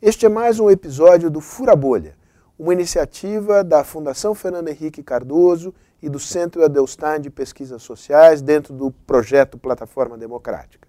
[0.00, 2.14] Este é mais um episódio do Fura Bolha,
[2.56, 8.72] uma iniciativa da Fundação Fernando Henrique Cardoso e do Centro Adelstein de Pesquisas Sociais dentro
[8.72, 10.86] do projeto Plataforma Democrática.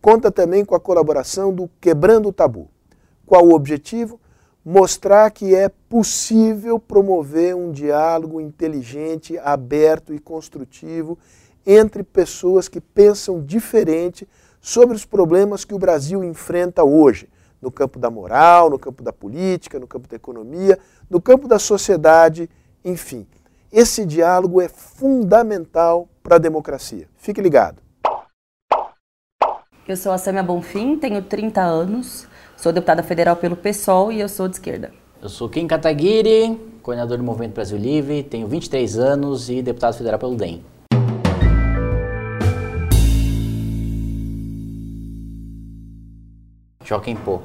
[0.00, 2.70] Conta também com a colaboração do Quebrando o Tabu.
[3.26, 4.20] Qual o objetivo?
[4.64, 11.18] Mostrar que é possível promover um diálogo inteligente, aberto e construtivo
[11.66, 14.26] entre pessoas que pensam diferente
[14.60, 17.28] sobre os problemas que o Brasil enfrenta hoje,
[17.60, 21.58] no campo da moral, no campo da política, no campo da economia, no campo da
[21.58, 22.48] sociedade,
[22.84, 23.26] enfim.
[23.72, 27.08] Esse diálogo é fundamental para a democracia.
[27.16, 27.82] Fique ligado.
[29.86, 32.26] Eu sou a Samia Bonfim, tenho 30 anos,
[32.56, 34.92] sou deputada federal pelo PSOL e eu sou de esquerda.
[35.22, 40.18] Eu sou Kim Kataguiri, coordenador do Movimento Brasil Livre, tenho 23 anos e deputado federal
[40.18, 40.64] pelo DEM.
[46.86, 47.40] Joaquim Pô.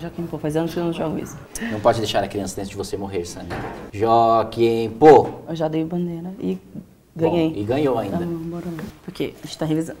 [0.00, 1.36] Joaquim Pô, faz anos que eu não jogo isso.
[1.70, 3.56] Não pode deixar a criança antes de você morrer, Sandra.
[3.92, 5.28] Joaquim Pô.
[5.48, 6.58] Eu já dei bandeira e
[7.14, 7.50] ganhei.
[7.50, 8.18] Bom, e ganhou ainda.
[8.18, 8.82] Não, bora lá.
[9.04, 9.98] Porque a gente tá revisando.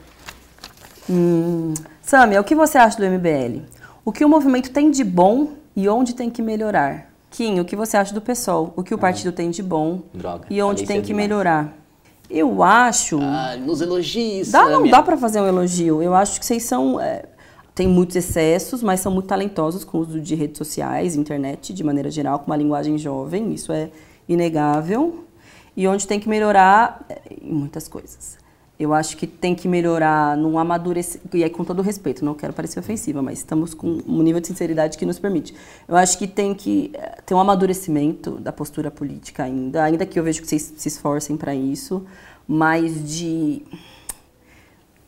[1.08, 3.62] Hum, Samia, o que você acha do MBL?
[4.04, 7.08] O que o movimento tem de bom e onde tem que melhorar?
[7.30, 8.72] Kim, o que você acha do PSOL?
[8.74, 11.28] O que o partido tem de bom Droga, e onde tem que demais.
[11.28, 11.74] melhorar?
[12.28, 13.18] Eu acho.
[13.22, 14.50] Ah, nos elogios.
[14.50, 16.02] Dá, não dá pra fazer um elogio.
[16.02, 17.00] Eu acho que vocês são.
[17.00, 17.24] é,
[17.78, 21.84] tem muitos excessos, mas são muito talentosos com o uso de redes sociais, internet, de
[21.84, 23.88] maneira geral, com uma linguagem jovem, isso é
[24.28, 25.24] inegável.
[25.76, 28.36] E onde tem que melhorar é, em muitas coisas.
[28.80, 32.52] Eu acho que tem que melhorar num amadurecimento, e aí com todo respeito, não quero
[32.52, 35.54] parecer ofensiva, mas estamos com um nível de sinceridade que nos permite.
[35.86, 40.18] Eu acho que tem que eh, ter um amadurecimento da postura política ainda, ainda que
[40.18, 42.04] eu vejo que vocês se esforcem para isso,
[42.44, 43.62] mas de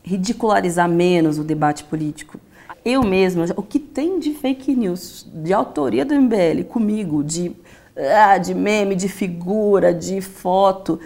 [0.04, 2.38] ridicularizar menos o debate político.
[2.84, 7.52] Eu mesma, o que tem de fake news, de autoria do MBL comigo, de,
[7.96, 10.98] ah, de meme, de figura, de foto,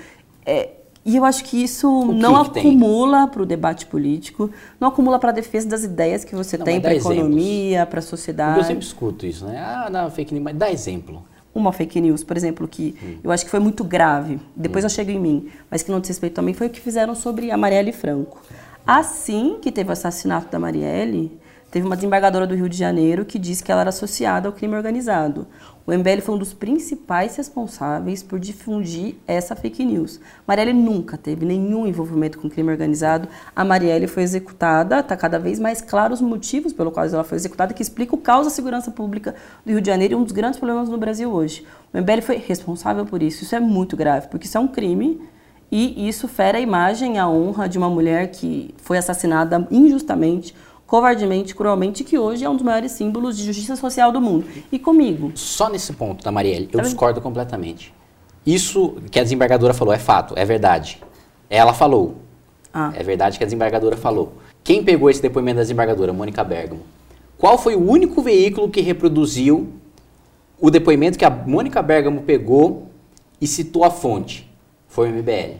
[0.46, 0.70] é,
[1.04, 4.50] e eu acho que isso que não que acumula para o debate político,
[4.80, 7.98] não acumula para a defesa das ideias que você Não, tem para a economia, para
[7.98, 8.58] a sociedade.
[8.58, 9.58] eu sempre escuto isso, né?
[9.58, 11.22] Ah, não, fake news, mas dá exemplo.
[11.54, 13.18] Uma fake news, por exemplo, que Hum.
[13.22, 16.08] eu acho que foi muito grave, depois eu chego em mim, mas que não diz
[16.08, 18.40] respeito também, foi o que fizeram sobre a Marielle Franco.
[18.86, 21.30] Assim que teve o assassinato da Marielle,
[21.74, 24.76] teve uma desembargadora do Rio de Janeiro que disse que ela era associada ao crime
[24.76, 25.44] organizado.
[25.84, 30.20] O MBL foi um dos principais responsáveis por difundir essa fake news.
[30.46, 33.28] Marielle nunca teve nenhum envolvimento com crime organizado.
[33.56, 37.34] A Marielle foi executada, está cada vez mais claro os motivos pelos quais ela foi
[37.38, 39.34] executada, que explica o caos da segurança pública
[39.66, 41.66] do Rio de Janeiro e um dos grandes problemas no Brasil hoje.
[41.92, 43.42] O MBL foi responsável por isso.
[43.42, 45.20] Isso é muito grave, porque isso é um crime
[45.72, 50.54] e isso fere a imagem e a honra de uma mulher que foi assassinada injustamente,
[50.94, 54.46] covardemente, cruelmente, que hoje é um dos maiores símbolos de justiça social do mundo.
[54.70, 56.84] E comigo, Só nesse ponto da Marielle, eu Tá bem.
[56.84, 57.92] discordo completamente.
[58.46, 61.02] Isso que a desembargadora falou é fato, é verdade.
[61.50, 62.18] Ela falou.
[62.72, 62.92] Ah.
[62.94, 64.34] É verdade que a desembargadora falou.
[64.62, 66.12] Quem pegou esse depoimento da desembargadora?
[66.12, 66.82] Mônica Bergamo.
[67.36, 69.70] Qual foi o único veículo que reproduziu
[70.60, 72.86] o depoimento que a Mônica Bergamo pegou
[73.40, 74.48] e citou a fonte?
[74.86, 75.56] Foi o MBL.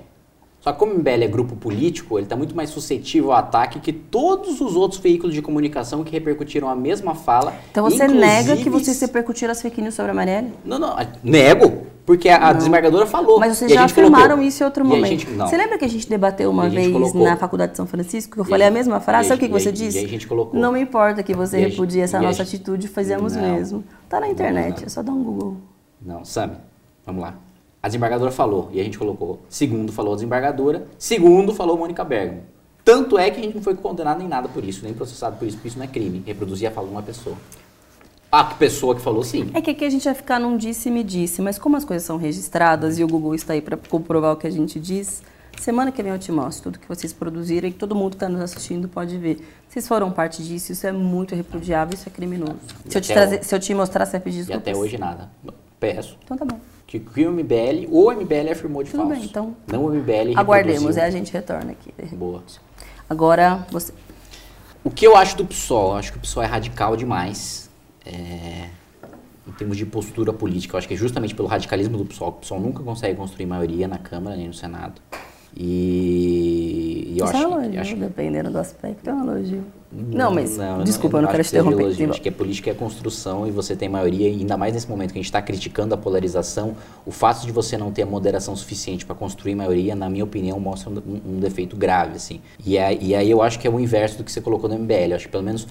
[0.65, 3.79] Só que como o MBL é grupo político, ele está muito mais suscetível ao ataque
[3.81, 7.53] que todos os outros veículos de comunicação que repercutiram a mesma fala.
[7.71, 10.55] então você nega que inclusive vocês repercutiram as fake news sobre a Marielle?
[10.65, 13.39] não, não, nego, porque a, a desembargadora falou.
[13.39, 14.43] Mas vocês já afirmaram colocou.
[14.45, 15.07] isso em outro momento.
[15.07, 15.47] gente- não.
[15.47, 17.25] Você lembra que a gente debateu uma gente vez colocou.
[17.25, 19.29] na Faculdade de São Francisco que eu falei a a mesma frase?
[19.29, 20.01] Sabe o que, que você disse?
[20.01, 20.59] e a gente colocou.
[20.59, 23.43] Não me importa que você a repudie gente- essa nossa atitude, fazemos Não.
[23.43, 23.85] mesmo.
[24.09, 25.59] Tá na internet, é só dar um Google.
[26.01, 26.57] Não, Sami,
[27.05, 27.35] vamos lá.
[27.85, 29.41] A desembargadora falou, e a gente colocou.
[29.47, 32.41] Segundo falou a desembargadora, segundo falou Mônica Bergamo.
[32.83, 35.47] Tanto é que a gente não foi condenado nem nada por isso, nem processado por
[35.47, 36.23] isso, porque isso não é crime.
[36.25, 37.37] Reproduzir a fala de uma pessoa.
[38.33, 39.51] A pessoa que falou sim.
[39.53, 42.07] É que aqui a gente vai ficar num disse me disse, mas como as coisas
[42.07, 45.23] são registradas e o Google está aí para comprovar o que a gente diz,
[45.61, 48.17] semana que vem eu te mostro tudo que vocês produziram e que todo mundo que
[48.17, 49.47] está nos assistindo pode ver.
[49.69, 52.57] Vocês foram parte disso, isso é muito repudiável, isso é criminoso.
[52.87, 54.69] E Se eu, trazer, se eu te mostrar, você vai pedir E desculpas?
[54.69, 55.29] até hoje nada.
[55.79, 56.17] Peço.
[56.25, 56.59] Então tá bom.
[56.95, 59.17] Que que o MBL, ou o MBL afirmou de Tudo falso.
[59.17, 59.57] bem, então.
[59.67, 61.93] Não o MBL Aguardemos, é a gente retorna aqui.
[62.15, 62.43] Boa.
[63.11, 63.93] Agora, você.
[64.85, 65.93] O que eu acho do PSOL?
[65.93, 67.69] Eu acho que o PSOL é radical demais.
[68.07, 68.69] é,
[69.47, 70.75] em termos de postura política.
[70.75, 73.89] Eu acho que é justamente pelo radicalismo do PSOL o PSOL nunca consegue construir maioria
[73.89, 75.01] na Câmara nem no Senado.
[75.57, 79.13] E, e eu Isso é acho, um que- elogio, acho que- dependendo do aspecto, é
[79.13, 79.63] um elogio.
[79.93, 81.83] Não, mas, não, desculpa, eu não, quero acho te seja interromper.
[81.85, 81.99] elogio.
[82.07, 84.89] Tem- Acho que é política é construção e você tem maioria, e ainda mais nesse
[84.89, 86.75] momento que a gente está criticando a polarização,
[87.07, 90.59] o fato de você não ter a moderação suficiente para construir maioria, na minha opinião,
[90.59, 90.97] mostra um,
[91.37, 92.41] um defeito grave, assim.
[92.67, 94.75] E, aí- e aí eu acho que é o inverso do que você colocou no
[94.77, 95.11] MBL.
[95.11, 95.67] Eu acho que pelo menos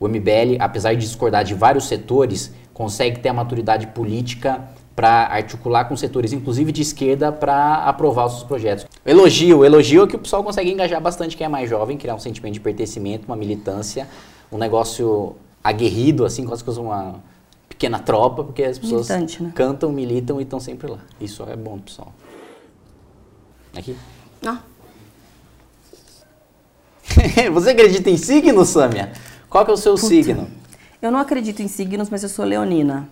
[0.00, 4.60] O MBL, apesar de discordar de vários setores, consegue ter a maturidade política
[4.94, 8.86] para articular com setores, inclusive de esquerda, para aprovar os seus projetos.
[9.04, 12.20] Elogio, elogio é que o pessoal consegue engajar bastante quem é mais jovem, criar um
[12.20, 14.08] sentimento de pertencimento, uma militância,
[14.52, 17.16] um negócio aguerrido, assim, quase que uma
[17.68, 19.52] pequena tropa, porque as pessoas Militante, né?
[19.54, 20.98] cantam, militam e estão sempre lá.
[21.20, 22.12] Isso é bom, pessoal.
[23.76, 23.96] Aqui.
[24.46, 24.60] Ah,
[27.52, 29.12] Você acredita em signo, Sâmia?
[29.48, 30.48] Qual que é o seu signo?
[31.00, 33.08] eu não acredito em signos, mas eu sou leonina.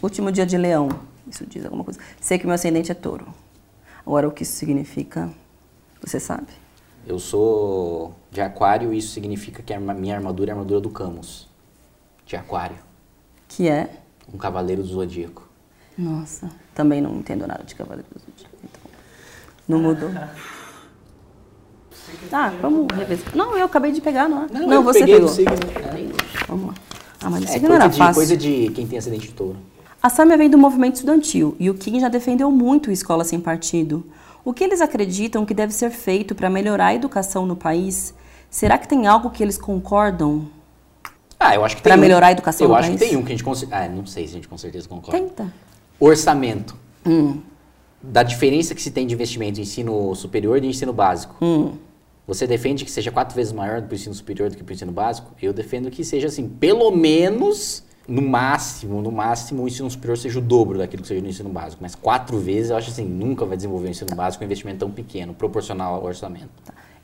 [0.00, 0.88] Último dia de leão.
[1.28, 1.98] Isso diz alguma coisa.
[2.20, 3.26] Sei que meu ascendente é touro.
[4.06, 5.30] Agora, o que isso significa,
[6.02, 6.48] você sabe?
[7.06, 10.80] Eu sou de aquário e isso significa que a arma- minha armadura é a armadura
[10.80, 11.48] do Camus.
[12.26, 12.76] De aquário.
[13.48, 14.00] Que é...
[14.32, 15.46] Um cavaleiro do zodíaco.
[15.96, 18.56] Nossa, também não entendo nada de Cavaleiro do Zodíaco.
[18.64, 18.90] Então,
[19.68, 20.10] não mudou.
[22.30, 23.36] Tá, vamos revisar.
[23.36, 24.74] Não, eu acabei de pegar, não é?
[24.74, 25.28] eu você peguei pegou.
[25.28, 25.52] signo.
[26.48, 26.74] Vamos lá.
[27.20, 28.14] Ah, mas É, isso aqui não era coisa, de, fácil.
[28.14, 29.58] coisa de quem tem acidente de touro.
[30.04, 34.04] A Sâmia vem do movimento estudantil e o Kim já defendeu muito Escola Sem Partido.
[34.44, 38.12] O que eles acreditam que deve ser feito para melhorar a educação no país?
[38.50, 40.46] Será que tem algo que eles concordam?
[41.40, 43.00] Ah, eu acho que tem um- melhorar a educação Eu no acho país?
[43.00, 43.72] que tem um que a gente consegue.
[43.72, 45.18] Ah, não sei se a gente com certeza concorda.
[45.18, 45.50] Tenta.
[45.98, 46.76] Orçamento.
[47.06, 47.40] Hum,
[48.06, 51.34] Da diferença que se tem de investimento em ensino superior e de ensino básico.
[51.40, 51.72] hum.
[52.26, 55.30] Você defende que seja quatro vezes maior do ensino superior do que o ensino básico?
[55.40, 60.38] Eu defendo que seja assim, pelo menos, no máximo, no máximo, o ensino superior seja
[60.38, 61.82] o dobro daquilo que seja no ensino básico.
[61.82, 64.80] Mas quatro vezes, eu acho assim, nunca vai desenvolver o ensino básico com um investimento
[64.80, 66.50] tão pequeno, proporcional ao orçamento.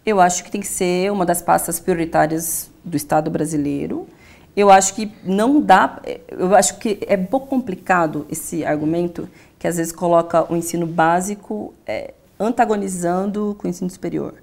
[0.05, 4.06] Eu acho que tem que ser uma das pastas prioritárias do Estado brasileiro.
[4.56, 6.00] Eu acho que não dá.
[6.29, 10.87] Eu acho que é um pouco complicado esse argumento que às vezes coloca o ensino
[10.87, 14.35] básico é, antagonizando com o ensino superior.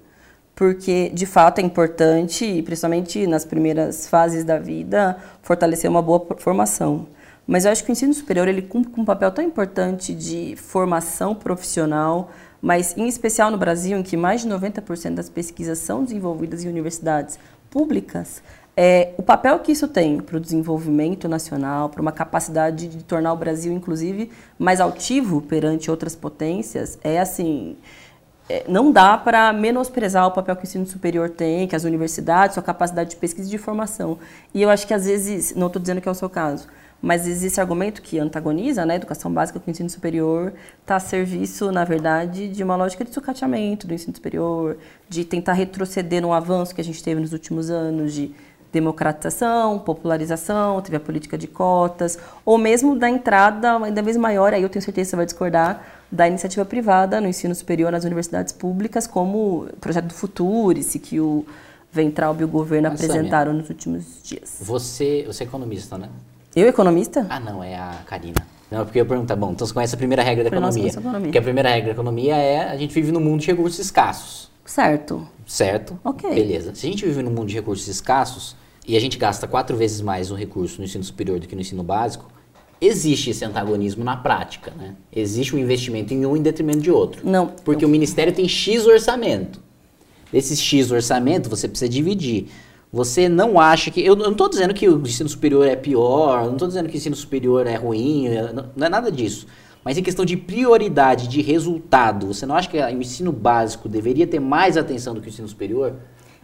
[0.58, 7.06] Porque, de fato, é importante, principalmente nas primeiras fases da vida, fortalecer uma boa formação.
[7.46, 10.56] Mas eu acho que o ensino superior ele cumpre com um papel tão importante de
[10.56, 16.02] formação profissional, mas em especial no Brasil, em que mais de 90% das pesquisas são
[16.02, 17.38] desenvolvidas em universidades
[17.70, 18.42] públicas,
[18.76, 23.32] é, o papel que isso tem para o desenvolvimento nacional, para uma capacidade de tornar
[23.32, 24.28] o Brasil, inclusive,
[24.58, 27.76] mais altivo perante outras potências, é assim.
[28.48, 32.54] É, não dá para menosprezar o papel que o ensino superior tem, que as universidades,
[32.54, 34.18] sua capacidade de pesquisa e de formação.
[34.54, 36.66] E eu acho que às vezes, não estou dizendo que é o seu caso,
[37.00, 41.00] mas existe argumento que antagoniza né, a educação básica com o ensino superior, está a
[41.00, 44.78] serviço, na verdade, de uma lógica de sucateamento do ensino superior,
[45.08, 48.34] de tentar retroceder no avanço que a gente teve nos últimos anos, de
[48.72, 54.62] democratização, popularização, teve a política de cotas, ou mesmo da entrada ainda vez maior, aí
[54.62, 58.52] eu tenho certeza que você vai discordar, da iniciativa privada no ensino superior nas universidades
[58.52, 61.44] públicas, como o projeto do Futurice, que o
[61.92, 64.58] Ventralb e o governo Mas, apresentaram nos últimos dias.
[64.60, 66.08] Você, você é economista, né?
[66.56, 67.26] Eu, economista?
[67.28, 68.46] Ah, não, é a Karina.
[68.70, 70.88] Não, porque eu pergunto, tá bom, então você conhece a primeira regra da economia.
[70.88, 71.20] economia.
[71.20, 74.50] Porque a primeira regra da economia é a gente vive num mundo de recursos escassos.
[74.64, 75.26] Certo.
[75.46, 75.98] Certo?
[76.04, 76.28] Ok.
[76.28, 76.74] Beleza.
[76.74, 78.54] Se a gente vive num mundo de recursos escassos
[78.86, 81.62] e a gente gasta quatro vezes mais um recurso no ensino superior do que no
[81.62, 82.30] ensino básico,
[82.80, 84.94] existe esse antagonismo na prática, né?
[85.14, 87.28] Existe um investimento em um em detrimento de outro.
[87.28, 87.48] Não.
[87.64, 89.60] Porque o ministério tem X orçamento.
[90.32, 92.48] Desse X orçamento, você precisa dividir.
[92.92, 94.00] Você não acha que.
[94.00, 96.98] Eu não estou dizendo que o ensino superior é pior, não estou dizendo que o
[96.98, 99.46] ensino superior é ruim, é- não não é nada disso.
[99.84, 104.26] Mas em questão de prioridade, de resultado, você não acha que o ensino básico deveria
[104.26, 105.94] ter mais atenção do que o ensino superior?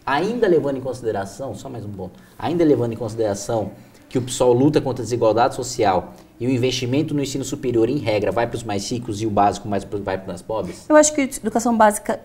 [0.05, 3.71] Ainda levando em consideração, só mais um ponto, ainda levando em consideração
[4.07, 7.97] que o PSOL luta contra a desigualdade social e o investimento no ensino superior, em
[7.97, 10.85] regra, vai para os mais ricos e o básico mais pro- vai para os pobres?
[10.89, 12.19] Eu acho que a educação básica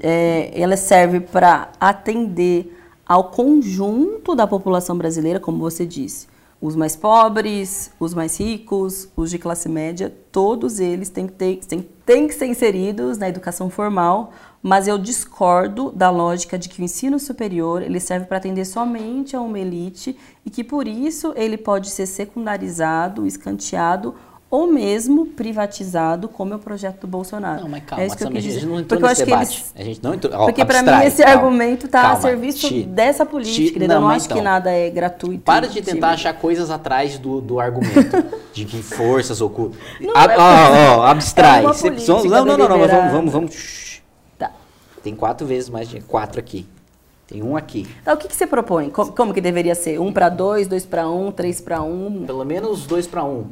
[0.00, 2.74] é, ela serve para atender
[3.06, 6.26] ao conjunto da população brasileira, como você disse.
[6.60, 11.60] Os mais pobres, os mais ricos, os de classe média, todos eles têm que, ter,
[11.68, 16.80] têm, têm que ser inseridos na educação formal, mas eu discordo da lógica de que
[16.80, 21.32] o ensino superior ele serve para atender somente a uma elite e que por isso
[21.36, 24.14] ele pode ser secundarizado, escanteado
[24.50, 27.60] ou mesmo privatizado, como é o projeto do Bolsonaro.
[27.64, 28.66] Não, mas calma, é isso que eu quis a gente dizer.
[28.66, 29.52] não entrou Porque nesse que debate.
[29.58, 30.32] eles A gente não entrou.
[30.34, 33.56] ó, porque para mim esse calma, argumento está a serviço dessa política.
[33.56, 33.96] ti- entendeu?
[33.96, 35.42] eu não acho que então, nada é gratuito.
[35.42, 38.24] Para de tentar Tipo, achar coisas atrás do, do argumento.
[38.54, 39.78] de que forças ocultas.
[40.00, 41.60] Não Ab- é Ó, ó, abstrai.
[41.66, 43.87] é política não, não, não, não, mas vamos, vamos, vamos.
[45.02, 46.66] Tem quatro vezes mais de quatro aqui.
[47.26, 47.86] Tem um aqui.
[48.00, 48.88] Então, o que, que você propõe?
[48.88, 50.00] Como, como que deveria ser?
[50.00, 52.24] Um para dois, dois para um, três para um?
[52.24, 53.48] Pelo menos dois para um.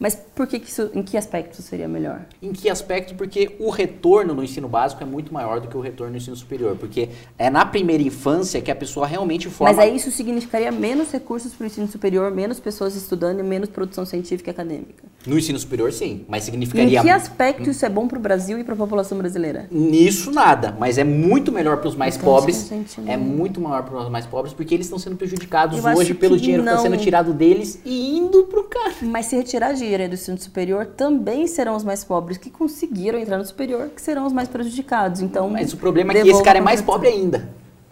[0.00, 2.22] Mas por que, que isso, em que aspecto seria melhor?
[2.42, 3.14] Em que aspecto?
[3.14, 6.34] Porque o retorno no ensino básico é muito maior do que o retorno no ensino
[6.34, 6.74] superior.
[6.80, 9.74] Porque é na primeira infância que a pessoa realmente forma.
[9.74, 13.68] Mas aí isso significaria menos recursos para o ensino superior, menos pessoas estudando e menos
[13.68, 15.04] produção científica e acadêmica.
[15.26, 16.24] No ensino superior, sim.
[16.26, 16.98] Mas significaria.
[16.98, 19.68] em que aspecto isso é bom para o Brasil e para a população brasileira?
[19.70, 22.72] Nisso nada, mas é muito melhor para os mais Então, pobres.
[23.06, 26.14] É não- muito maior para os mais pobres porque eles estão sendo prejudicados Eu hoje
[26.14, 26.90] pelo dinheiro que está não.
[26.90, 28.94] sendo tirado deles e indo pro cara.
[29.02, 33.38] Mas se retirar dinheiro do ensino superior, também serão os mais pobres que conseguiram entrar
[33.38, 35.20] no superior que serão os mais prejudicados.
[35.20, 37.48] Então, Mas o problema é que esse cara é mais pobre ainda.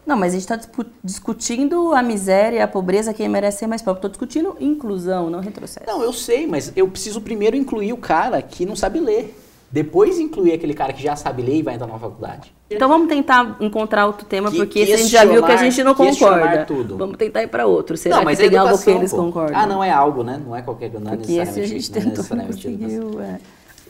[0.07, 0.59] Não, mas a gente está
[1.05, 3.99] discutindo a miséria, a pobreza, quem merece ser mais pobre.
[3.99, 5.87] Estou discutindo inclusão, não retrocesso.
[5.87, 9.37] Não, eu sei, mas eu preciso primeiro incluir o cara que não sabe ler.
[9.71, 12.55] Depois incluir aquele cara que já sabe ler e vai entrar na faculdade.
[12.71, 15.57] Então vamos tentar encontrar outro tema, Que- porque esse a gente já viu que a
[15.59, 16.65] gente não concorda.
[16.65, 16.97] tudo.
[16.97, 17.95] Vamos tentar ir para outro.
[17.97, 19.19] Será não, mas que é tem algo que eles pô.
[19.19, 19.59] concordam?
[19.59, 20.41] Ah, não é algo, né?
[20.45, 22.67] Não é qualquer não é Porque esse a necessariamente- gente não é tentou, não necessariamente
[22.95, 23.03] educação.
[23.11, 23.23] conseguiu.
[23.23, 23.41] É.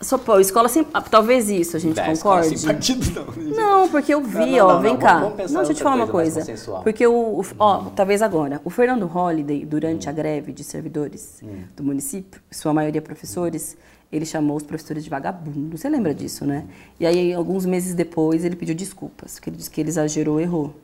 [0.01, 0.87] Só, pô, escola sem...
[0.95, 2.57] ah, Talvez isso a gente escola concorde.
[2.59, 3.81] sem partido, não.
[3.83, 5.15] Não, porque eu vi, Não, não, ó, não, vem não, cá.
[5.21, 6.81] vamos não, deixa eu te falar uma coisa coisa.
[6.85, 11.63] Porque o, o- ó, talvez agora, o Fernando Holliday, durante a greve de servidores Hum.
[11.77, 13.77] do município, sua maioria professores,
[14.11, 15.77] ele chamou os professores de vagabundo.
[15.77, 16.65] Você lembra disso, né?
[16.99, 20.75] E aí, alguns meses depois, ele pediu desculpas, porque ele disse que ele exagerou, errou.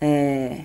[0.00, 0.60] É,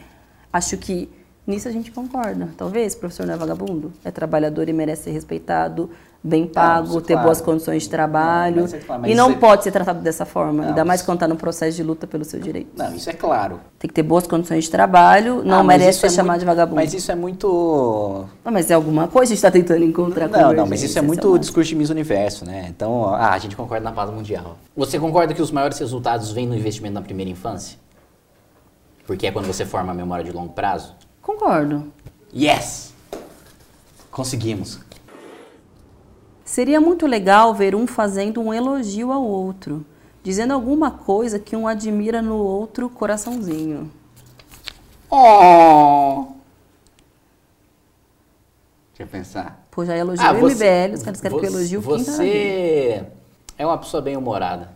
[0.51, 1.09] acho que
[1.47, 2.49] nisso a gente concorda.
[2.57, 5.89] Talvez o professor não é vagabundo, é trabalhador e merece ser respeitado,
[6.21, 7.27] bem pago, isso é ter claro.
[7.27, 8.55] boas condições de trabalho.
[8.57, 10.83] Não, mas é claro, mas e não é- pode ser tratado dessa forma, Não, ainda
[10.83, 12.69] mais quando está no processo de luta pelo seu direito.
[12.75, 13.61] Não, isso é claro.
[13.79, 16.39] Tem que ter boas condições de trabalho, não Ah, merece isso ser é chamado muito-
[16.41, 16.75] de vagabundo.
[16.75, 18.25] Mas isso é muito.
[18.43, 20.99] Não, mas é alguma coisa que a gente está tentando encontrar Não, não, mas isso
[20.99, 22.65] é muito uma- discurso de Miss Universo, né?
[22.69, 24.57] Então, ah, a gente concorda na paz mundial.
[24.75, 27.77] Você concorda que os maiores resultados vêm no investimento na primeira infância?
[29.07, 30.93] Porque é quando você forma a memória de longo prazo?
[31.21, 31.85] Concordo.
[32.35, 32.93] Yes!
[34.11, 34.79] Conseguimos.
[36.49, 39.85] Seria muito legal ver um fazendo um elogio ao outro,
[40.23, 43.91] dizendo alguma coisa que um admira no outro coraçãozinho.
[45.11, 46.25] Oh!
[48.95, 49.63] Deixa eu pensar.
[49.69, 51.81] Pô, já elogiou Ah, o MBL, os caras querem que eu elogie o.
[51.81, 53.05] Você
[53.55, 54.71] é uma pessoa bem humorada.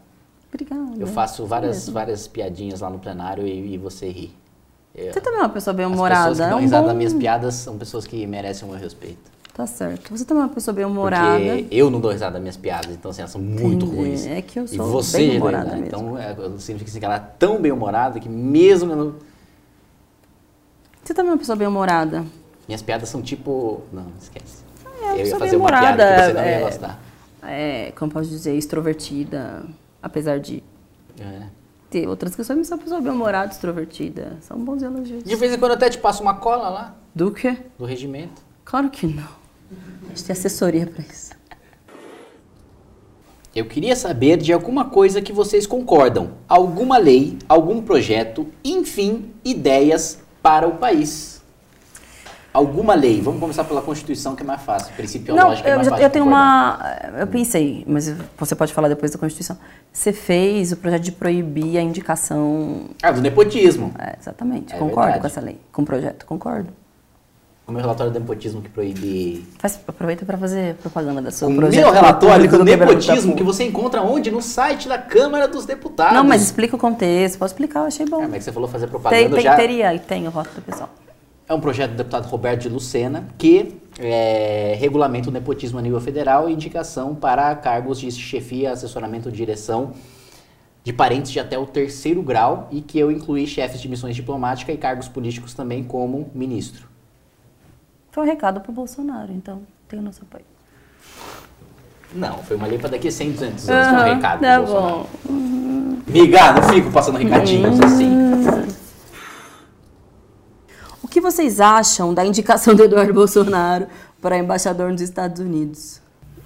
[0.54, 0.92] Obrigada.
[1.00, 1.94] Eu faço várias, mesmo.
[1.96, 4.32] várias piadinhas lá no plenário e, e você ri.
[4.94, 6.30] Eu- Você também é uma pessoa bem As humorada.
[6.30, 6.88] pessoas que é dão um risada bom...
[6.90, 9.34] das minhas piadas são pessoas que merecem o meu respeito.
[9.54, 10.18] Tá certo.
[10.18, 11.38] Você também é uma pessoa bem humorada.
[11.40, 13.96] Porque eu não dou risada das minhas piadas, então assim, elas são muito Entendi.
[14.02, 14.26] ruins.
[14.26, 15.78] É que eu E sou você, bem né, humorada.
[15.78, 19.16] Então, é, significa assim, que ela é tão bem humorada que mesmo eu não...
[21.04, 22.26] Você também é uma pessoa bem humorada.
[22.68, 23.82] Minhas piadas são tipo...
[23.92, 24.64] Não, esquece.
[24.86, 27.00] É, uma eu ia fazer uma piada que você não ia é, gostar.
[27.44, 29.64] É, como posso dizer, extrovertida.
[30.02, 30.64] Apesar de
[31.20, 31.44] É.
[31.92, 34.38] ter outras questões, mas sou uma pessoa bem humorada, extrovertida.
[34.42, 35.24] São bons elogios.
[35.24, 37.56] De vez em quando eu até te passo uma cola lá, Do quê?
[37.78, 38.42] do regimento.
[38.66, 39.43] Claro que não.
[40.06, 41.32] A gente tem assessoria pra isso.
[43.56, 46.32] Eu queria saber de alguma coisa que vocês concordam.
[46.50, 51.42] Alguma lei, algum projeto, enfim, ideias para o país.
[52.52, 53.20] Alguma lei.
[53.22, 54.94] Vamos começar pela Constituição, que é mais fácil.
[54.96, 57.10] Princípio Não, lógico é eu, mais já- fácil eu tenho concordar.
[57.12, 57.20] uma.
[57.22, 59.58] Eu pensei, mas você pode falar depois da Constituição.
[59.92, 62.90] Você fez o projeto de proibir a indicação.
[63.02, 63.92] Ah, do nepotismo.
[64.00, 65.22] É, exatamente, É concordo verdade.
[65.22, 65.60] com essa lei.
[65.72, 66.70] Com o projeto, concordo.
[67.66, 69.46] O meu relatório do nepotismo que proíbe...
[69.58, 73.64] Faz, aproveita pra fazer propaganda da sua O meu relatório do quebra-muita nepotismo que você
[73.64, 74.30] encontra onde?
[74.30, 76.14] No site da Câmara dos Deputados.
[76.14, 77.40] Não, mas explica o contexto.
[77.40, 78.22] Pode explicar, eu achei bom.
[78.22, 79.56] É, mas que você falou fazer tem, propaganda tem, já...
[79.56, 80.90] teria, e tem o voto do pessoal.
[81.48, 86.02] É um projeto do deputado Roberto de Lucena que é, regulamenta o nepotismo a nível
[86.02, 89.94] federal e indicação para cargos de chefia, assessoramento, direção
[90.84, 94.76] de parentes de até o terceiro grau e que eu incluí chefes de missões diplomáticas
[94.76, 96.93] e cargos políticos também como ministro.
[98.14, 100.46] Foi um recado pro Bolsonaro, então tem o nosso apoio.
[102.14, 105.10] Não, foi uma para daqui a 100, 200 anos, foi um recado tá pro Bolsonaro.
[105.26, 105.98] bom.
[106.08, 108.12] Miga, não fico passando recadinhos assim.
[111.02, 113.88] O que vocês acham da indicação do Eduardo Bolsonaro
[114.22, 116.00] para embaixador nos Estados Unidos?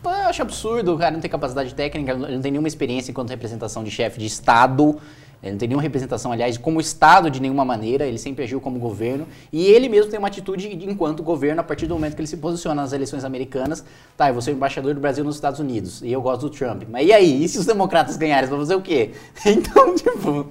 [0.06, 3.30] Eu acho absurdo, o cara não tem capacidade técnica, ele não tem nenhuma experiência enquanto
[3.30, 4.98] representação de chefe de Estado,
[5.44, 8.80] ele não tem nenhuma representação, aliás, como Estado de nenhuma maneira, ele sempre agiu como
[8.80, 12.22] governo, e ele mesmo tem uma atitude de- enquanto governo a partir do momento que
[12.22, 13.84] ele se posiciona nas eleições americanas,
[14.18, 16.50] tá, eu vou ser o embaixador do Brasil nos Estados Unidos, e eu gosto do
[16.50, 19.12] Trump, mas e aí, e se os democratas ganharem, vão fazer o quê?
[19.46, 20.48] Então, tipo...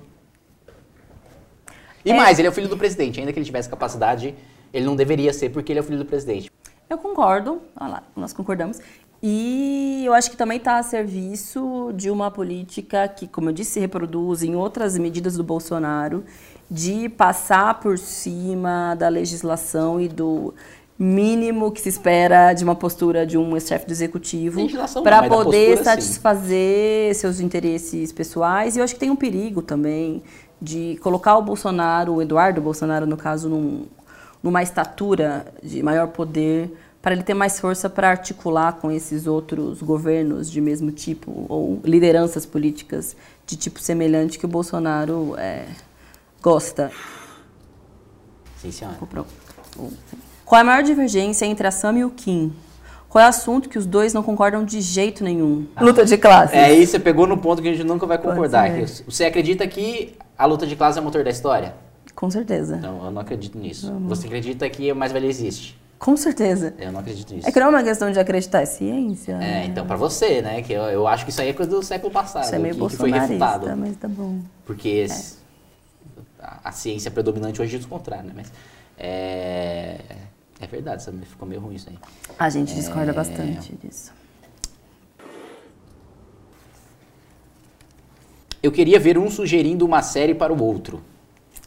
[2.05, 2.15] E É.
[2.17, 4.35] mais, ele é o filho do presidente, ainda que ele tivesse capacidade,
[4.73, 6.51] ele não deveria ser porque ele é o filho do presidente.
[6.89, 8.79] Eu concordo, olha lá, nós concordamos.
[9.23, 13.73] E eu acho que também está a serviço de uma política que, como eu disse,
[13.73, 16.25] se reproduz em outras medidas do Bolsonaro,
[16.71, 20.53] de passar por cima da legislação e do,
[20.99, 24.61] mínimo que se espera de uma postura de um chefe do executivo
[25.03, 25.85] para poder postura, sim.
[25.85, 28.77] satisfazer seus interesses pessoais.
[28.77, 30.23] E eu acho que tem um perigo também
[30.61, 33.85] de colocar o Bolsonaro, o Eduardo Bolsonaro, no caso, num,
[34.43, 36.73] numa estatura de maior poder
[37.07, 41.81] para ele ter mais força para articular com esses outros governos de mesmo tipo ou
[41.85, 43.15] lideranças políticas
[43.47, 45.67] de tipo semelhante que o Bolsonaro é,
[46.43, 46.91] gosta.
[48.57, 48.97] Sim, senhora.
[50.45, 52.53] Qual é a maior divergência entre a Sam e o Kim?
[53.09, 55.65] Qual é o assunto que os dois não concordam de jeito nenhum?
[55.81, 56.57] Luta de classes.
[56.57, 58.69] É, aí você pegou no ponto que a gente nunca vai concordar.
[59.07, 61.73] Você acredita que a luta de classe é o motor da história?
[62.17, 62.79] Com certeza.
[62.79, 63.93] Não, eu não acredito nisso.
[64.09, 65.86] Você acredita que a mais-valia existe?
[65.99, 66.75] Com certeza.
[66.79, 67.49] Eu não acredito nisso.
[67.49, 69.33] É que não é uma questão de acreditar, é ciência.
[69.43, 70.61] É, então pra você, né?
[70.63, 72.45] Que eu, eu acho que isso aí é coisa do século passado.
[72.45, 73.75] Isso é meio que, que foi refutado.
[73.77, 74.41] mas tá bom.
[74.67, 75.37] Porque esse-
[76.39, 78.33] a, a ciência predominante hoje diz o contrário, né?
[78.37, 78.53] Mas
[78.99, 80.01] é,
[80.61, 81.25] é verdade, sabe?
[81.25, 81.99] ficou meio ruim isso aí.
[82.39, 82.75] A gente É.
[82.75, 84.13] discorda bastante disso.
[88.63, 91.03] Eu queria ver um sugerindo uma série para o outro.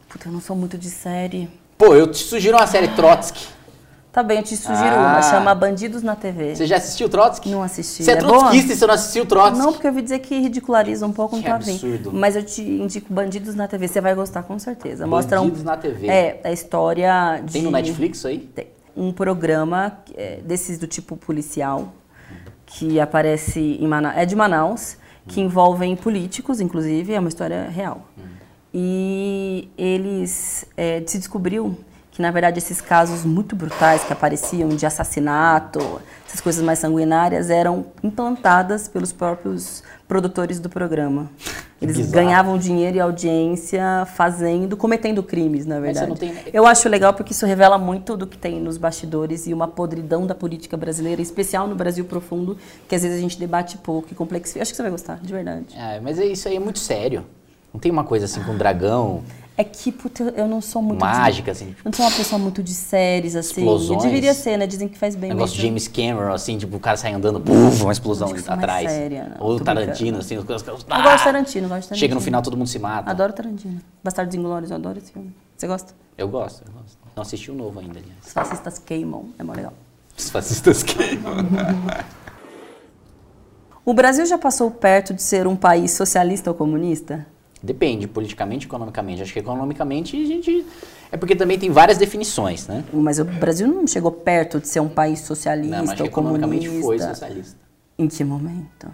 [0.07, 1.49] Puta, eu não sou muito de série.
[1.77, 3.47] Pô, eu te sugiro uma série Trotsky.
[4.11, 5.13] Tá bem, eu te sugiro Ah.
[5.13, 6.55] uma, chama Bandidos na TV.
[6.55, 7.49] Você já assistiu Trotsky?
[7.49, 8.03] Não assisti.
[8.03, 9.57] Você é, É trotskista e você não assistiu Trotsky?
[9.59, 11.75] Não, porque eu ouvi dizer que ridiculariza um pouco, não tá bem.
[11.75, 12.11] absurdo.
[12.11, 15.05] Mas eu te indico Bandidos na TV, você vai gostar com certeza.
[15.05, 16.07] Mostra Bandidos um, na TV.
[16.07, 17.53] É, a história de...
[17.53, 18.39] Tem no Netflix isso aí?
[18.39, 21.93] Tem um programa é, desses do tipo policial
[22.65, 24.97] que aparece em Manaus, é de Manaus,
[25.27, 28.07] que envolvem políticos, inclusive, é uma história real.
[28.73, 31.77] E eles é, se descobriu
[32.19, 35.79] que na verdade esses casos muito brutais que apareciam de assassinato,
[36.27, 41.29] essas coisas mais sanguinárias eram implantadas pelos próprios produtores do programa.
[41.81, 42.13] Eles bizarro.
[42.13, 46.13] ganhavam dinheiro e audiência fazendo, cometendo crimes, na verdade.
[46.19, 49.67] tem- Eu acho legal porque isso revela muito do que tem nos bastidores e uma
[49.69, 52.57] podridão da política brasileira, em especial no Brasil profundo,
[52.89, 54.61] que às vezes a gente debate pouco e complexifica.
[54.61, 55.67] Acho que você vai gostar, de verdade.
[55.73, 57.23] É, mas é- isso aí é muito sério.
[57.73, 59.23] Não tem uma coisa assim com dragão,
[59.59, 61.01] É que, puta, eu não sou muito.
[61.01, 61.75] mágica, De, assim.
[61.79, 63.59] eu não sou uma pessoa muito de séries, assim.
[63.59, 64.01] Explosões.
[64.01, 64.65] Eu deveria ser, né?
[64.65, 65.31] Dizem que faz bem.
[65.31, 68.89] Negócio de James Cameron, assim, tipo, o cara sai andando, buf, uma explosão mais atrás.
[68.89, 70.19] séria, não, Ou Tarantino, brincando.
[70.19, 70.63] assim, os caras.
[70.63, 71.97] Eu gosto de Tarantino, eu gosto de Tarantino.
[71.97, 73.11] Chega no final, todo mundo se mata.
[73.11, 73.81] Adoro Tarantino.
[74.01, 75.35] Bastardos Inglórios, eu adoro esse filme.
[75.57, 75.93] Você gosta?
[76.17, 76.97] Eu gosto, eu gosto.
[77.13, 78.27] Não assisti o novo ainda, aliás.
[78.27, 79.73] Os fascistas queimam, é mó legal.
[80.17, 81.35] Os fascistas queimam.
[83.85, 87.25] O Brasil já passou perto de ser um país socialista ou comunista?
[87.61, 89.21] Depende, politicamente economicamente.
[89.21, 90.65] Acho que economicamente a gente.
[91.11, 92.83] É porque também tem várias definições, né?
[92.93, 96.03] Mas o Brasil não chegou perto de ser um país socialista Não, mas acho que
[96.03, 96.87] ou economicamente comunista.
[96.87, 97.57] foi socialista.
[97.97, 98.87] Em que momento?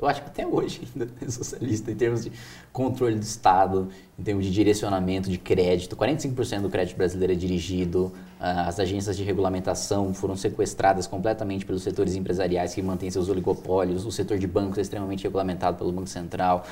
[0.00, 2.32] Eu acho que até hoje ainda é socialista em termos de
[2.72, 5.94] controle do Estado, em termos de direcionamento de crédito.
[5.94, 11.82] 45% do crédito brasileiro é dirigido, ah, as agências de regulamentação foram sequestradas completamente pelos
[11.82, 16.08] setores empresariais que mantêm seus oligopólios, o setor de bancos é extremamente regulamentado pelo Banco
[16.08, 16.64] Central.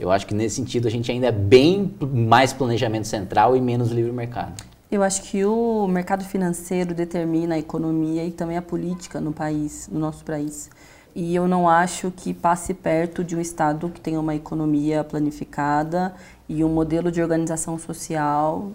[0.00, 3.90] Eu acho que nesse sentido a gente ainda é bem mais planejamento central e menos
[3.90, 4.54] livre mercado.
[4.90, 9.90] Eu acho que o mercado financeiro determina a economia e também a política no país,
[9.92, 10.70] no nosso país.
[11.14, 16.14] E eu não acho que passe perto de um Estado que tenha uma economia planificada
[16.48, 18.70] e um modelo de organização social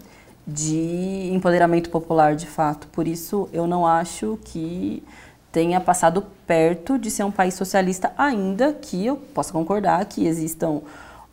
[0.46, 2.86] de empoderamento popular, de fato.
[2.86, 5.02] Por isso, eu não acho que
[5.50, 10.82] tenha passado perto de ser um país socialista, ainda que eu possa concordar que existam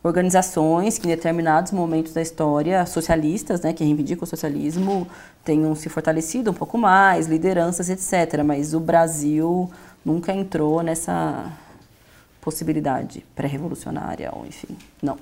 [0.04, 5.08] organizações que em determinados momentos da história socialistas, né, que reivindicam o socialismo,
[5.42, 8.42] tenham se fortalecido um pouco mais, lideranças, etc.
[8.44, 9.70] Mas o Brasil
[10.04, 11.50] nunca entrou nessa
[12.42, 15.16] possibilidade pré-revolucionária, ou enfim, não.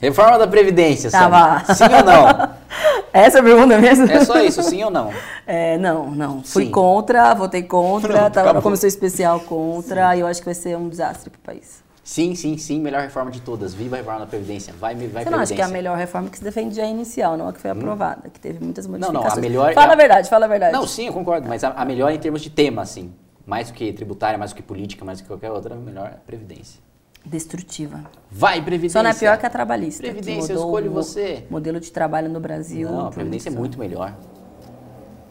[0.00, 1.64] Reforma da Previdência, Tava.
[1.64, 1.78] Sami.
[1.78, 2.56] Sim ou não?
[3.12, 4.10] Essa é a pergunta mesmo?
[4.10, 5.10] É só isso, sim ou não?
[5.46, 6.42] É, não, não.
[6.42, 6.70] Fui Sim.
[6.70, 10.76] contra, votei contra, Pronto, tava na comissão especial contra, e eu acho que vai ser
[10.76, 11.82] um desastre pro país.
[12.04, 13.72] Sim, sim, sim, melhor reforma de todas.
[13.72, 14.74] Viva a reforma da Previdência.
[14.78, 16.86] Vai, vai Você não acha que é a melhor reforma que se defende é a
[16.88, 18.90] inicial, não a que foi aprovada, que teve muitas Hum.
[18.92, 19.38] não, modificações?
[19.38, 20.72] a melhor- Fala é- a verdade, fala a verdade.
[20.74, 23.12] Não, sim, eu concordo, mas a, a melhor em termos de tema, assim.
[23.46, 26.06] Mais do que tributária, mais do que política, mais do que qualquer outra, a melhor
[26.06, 26.80] é a Previdência.
[27.26, 28.04] Destrutiva.
[28.30, 28.98] Vai, Previdência!
[29.00, 30.02] Só não é pior que a trabalhista.
[30.02, 31.44] que Previdência, eu escolho você.
[31.50, 32.88] modelo de trabalho no Brasil.
[32.88, 34.16] Não, a Previdência é muito melhor.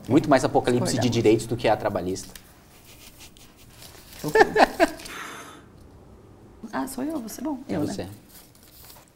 [0.08, 1.14] Muito mais apocalipse de Discordamos.
[1.16, 2.34] direitos do que a trabalhista.
[6.74, 7.60] Ah, sou eu, você bom.
[7.70, 8.04] É Eu, você.
[8.04, 8.10] né?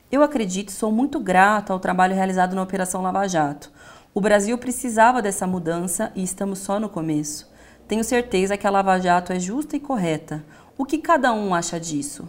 [0.10, 3.70] Eu acredito e sou muito grato ao trabalho realizado na Operação Lava Jato.
[4.14, 7.50] O Brasil precisava dessa mudança e estamos só no começo.
[7.88, 10.42] Tenho certeza que a Lava Jato é justa e correta.
[10.78, 12.28] O que cada um acha disso?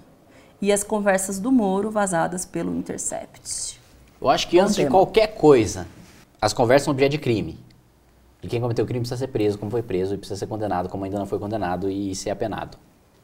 [0.61, 3.81] E as conversas do Moro vazadas pelo Intercept.
[4.20, 4.90] Eu acho que Bom antes de tema.
[4.90, 5.87] qualquer coisa,
[6.40, 7.59] as conversas são objeto de crime.
[8.42, 10.88] E quem cometeu o crime precisa ser preso como foi preso e precisa ser condenado
[10.88, 12.79] como ainda não foi condenado e ser apenado.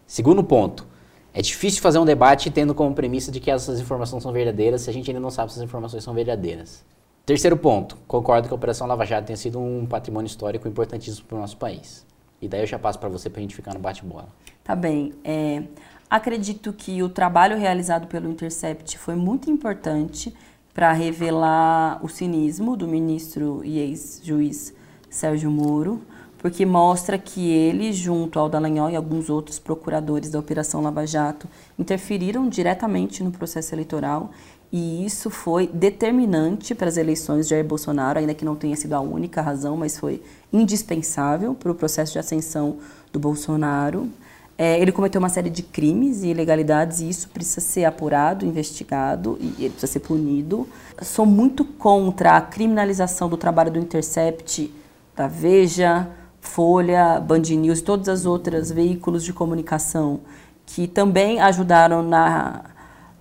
[0.06, 0.86] Segundo ponto,
[1.34, 4.90] é difícil fazer um debate tendo como premissa de que essas informações são verdadeiras se
[4.90, 6.84] a gente ainda não sabe se as informações são verdadeiras.
[7.26, 11.36] Terceiro ponto, concordo que a Operação Lava Jato tenha sido um patrimônio histórico importantíssimo para
[11.36, 12.06] o nosso país.
[12.40, 14.28] E daí eu já passo para você para a gente ficar no bate-bola.
[14.62, 15.12] Tá bem.
[15.24, 15.62] É,
[16.10, 20.34] acredito que o trabalho realizado pelo Intercept foi muito importante
[20.72, 24.74] para revelar o cinismo do ministro e ex-juiz
[25.08, 26.02] Sérgio Moro,
[26.38, 31.48] porque mostra que ele, junto ao Dallagnol e alguns outros procuradores da Operação Lava Jato,
[31.78, 34.30] interferiram diretamente no processo eleitoral
[34.72, 38.94] e isso foi determinante para as eleições de Jair Bolsonaro, ainda que não tenha sido
[38.94, 42.76] a única razão, mas foi indispensável para o processo de ascensão
[43.12, 44.10] do Bolsonaro.
[44.58, 49.36] É, ele cometeu uma série de crimes e ilegalidades e isso precisa ser apurado, investigado
[49.38, 50.66] e ele precisa ser punido.
[51.02, 54.72] Sou muito contra a criminalização do trabalho do Intercept,
[55.14, 56.08] da Veja,
[56.40, 60.20] Folha, Band News e todos os outros veículos de comunicação
[60.64, 62.64] que também ajudaram na,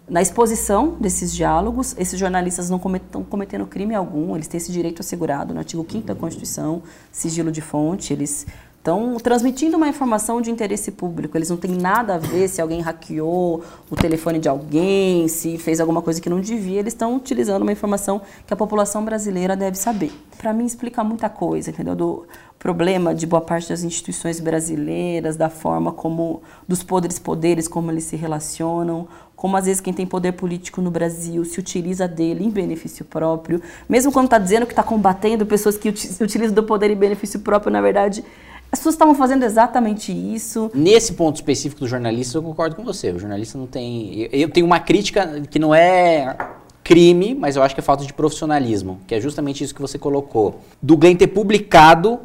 [0.08, 1.96] na exposição desses diálogos.
[1.98, 6.08] Esses jornalistas não estão cometendo crime algum, eles têm esse direito assegurado no artigo 5
[6.08, 8.48] da Constituição, sigilo de fonte, eles
[8.86, 11.36] estão transmitindo uma informação de interesse público.
[11.36, 15.80] Eles não têm nada a ver se alguém hackeou o telefone de alguém, se fez
[15.80, 16.82] alguma coisa que não devia.
[16.82, 20.12] Eles estão utilizando uma informação que a população brasileira deve saber.
[20.38, 21.96] Para mim, explica muita coisa, entendeu?
[21.96, 22.28] Do
[22.60, 28.04] problema de boa parte das instituições brasileiras, da forma como, dos poderes poderes, como eles
[28.04, 32.50] se relacionam, como às vezes quem tem poder político no Brasil se utiliza dele em
[32.50, 36.96] benefício próprio, mesmo quando está dizendo que está combatendo pessoas que utilizam do poder em
[36.96, 38.24] benefício próprio, na verdade,
[38.76, 40.70] as pessoas estavam fazendo exatamente isso.
[40.74, 43.10] Nesse ponto específico do jornalista, eu concordo com você.
[43.10, 44.28] O jornalista não tem.
[44.32, 46.36] Eu, tenho uma crítica que não é
[46.84, 49.98] crime, mas eu acho que é falta de profissionalismo, que é justamente isso que você
[49.98, 50.60] colocou.
[50.82, 52.20] Do Glenn ter publicado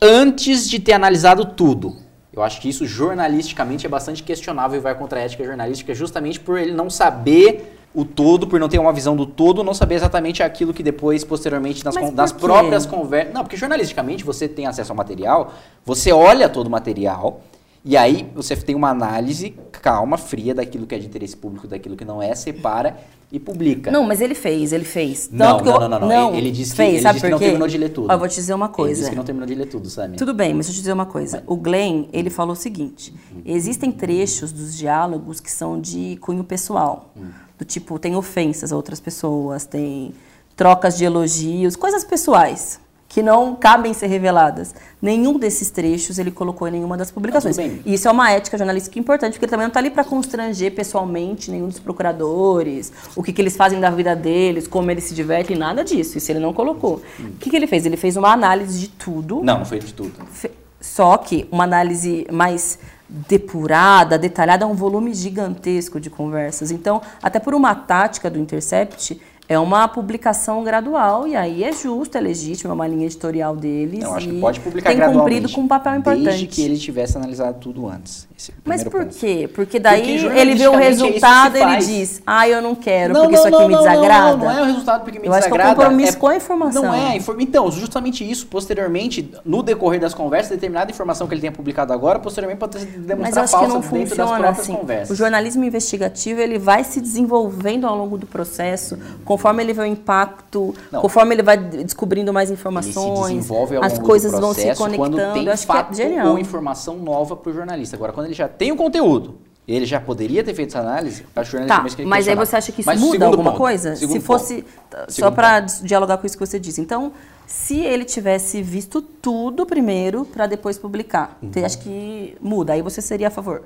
[0.00, 1.96] antes de ter analisado tudo.
[2.32, 6.38] Eu acho que isso jornalisticamente é bastante questionável e vai contra a ética jornalística justamente
[6.38, 9.94] por ele não saber o todo, por não ter uma visão do todo, não saber
[9.96, 13.32] exatamente aquilo que depois, posteriormente, nas, con- nas próprias conversas.
[13.34, 15.52] Não, porque jornalisticamente você tem acesso ao material,
[15.84, 17.40] você olha todo o material,
[17.84, 21.96] e aí você tem uma análise calma, fria daquilo que é de interesse público, daquilo
[21.96, 22.96] que não é, separa
[23.32, 23.90] e publica.
[23.90, 25.28] Não, mas ele fez, ele fez.
[25.32, 26.28] Não, que eu- não, não, não, não.
[26.30, 28.08] Ele- ele disse que- fez, ele sabe disse que não terminou de ler tudo.
[28.10, 28.94] Ó, eu vou te dizer uma Ele coisa.
[28.96, 30.16] disse que não terminou de ler tudo, sabe?
[30.16, 31.42] Tudo bem, mas deixa eu te dizer uma coisa.
[31.46, 33.14] O Glenn, ele falou o seguinte:
[33.46, 37.12] existem trechos dos diálogos que são de cunho pessoal.
[37.58, 40.14] Do tipo, tem ofensas a outras pessoas, tem
[40.56, 44.74] trocas de elogios, coisas pessoais que não cabem ser reveladas.
[45.00, 47.56] Nenhum desses trechos ele colocou em nenhuma das publicações.
[47.56, 47.80] Bem.
[47.86, 50.74] E isso é uma ética jornalística importante, porque ele também não está ali para constranger
[50.74, 55.14] pessoalmente nenhum dos procuradores, o que, que eles fazem da vida deles, como eles se
[55.14, 56.18] divertem, nada disso.
[56.18, 57.00] Isso ele não colocou.
[57.18, 57.86] O que, que ele fez?
[57.86, 59.40] Ele fez uma análise de tudo.
[59.42, 60.12] Não, não foi de tudo.
[60.30, 66.70] Fe- Só que uma análise mais depurada, detalhada, é um volume gigantesco de conversas.
[66.70, 72.18] Então, até por uma tática do Intercept, é uma publicação gradual e aí é justo,
[72.18, 74.00] é legítimo, é uma linha editorial deles.
[74.00, 75.36] Não, acho e que pode publicar tem gradualmente.
[75.36, 76.24] cumprido com um papel importante.
[76.24, 78.27] Desde que ele tivesse analisado tudo antes.
[78.38, 79.16] Esse é o Mas por ponto.
[79.16, 79.50] quê?
[79.52, 82.76] Porque daí Porque ele vê o é que resultado e ele diz, ah, eu não
[82.76, 84.30] quero, Não, porque não, isso aqui não, me desagrada.
[84.30, 85.74] Não, não, não é o resultado porque me Eu acho que é o desagrada.
[85.74, 86.82] compromisso com a informação.
[86.84, 87.18] Não é.
[87.40, 92.20] Então, justamente isso, posteriormente, no decorrer das conversas, determinada informação que ele tenha publicado agora,
[92.20, 94.74] posteriormente pode eu que falsa não dentro das funciona próprias assim.
[94.74, 95.10] conversas.
[95.10, 99.86] O jornalismo investigativo ele vai se desenvolvendo ao longo do processo, conforme ele vê o
[99.86, 103.48] impacto, conforme ele vai descobrindo mais informações,
[103.82, 105.32] as coisas do vão se processo quando conectando.
[105.34, 106.28] tem Eu acho fato que é genial.
[106.28, 107.96] ou informação nova para o jornalista.
[107.96, 111.66] Agora, quando ele já tem o conteúdo, ele já poderia ter feito essa análise, acho
[111.66, 113.96] Tá, que ele mas aí você acha que isso Mas muda alguma ponto, coisa?
[113.96, 114.66] Se fosse, ponto.
[114.90, 116.80] tá, só para dialogar com isso que você disse.
[116.80, 117.12] Então,
[117.46, 121.50] se ele tivesse visto tudo primeiro para depois publicar, Uhum.
[121.52, 122.72] você acha que muda?
[122.74, 123.62] Aí você seria a favor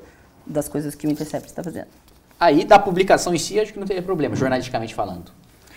[0.46, 1.87] das coisas que o Intercept está fazendo.
[2.38, 5.31] Aí, da publicação em si, acho que não teria problema, jornalisticamente falando.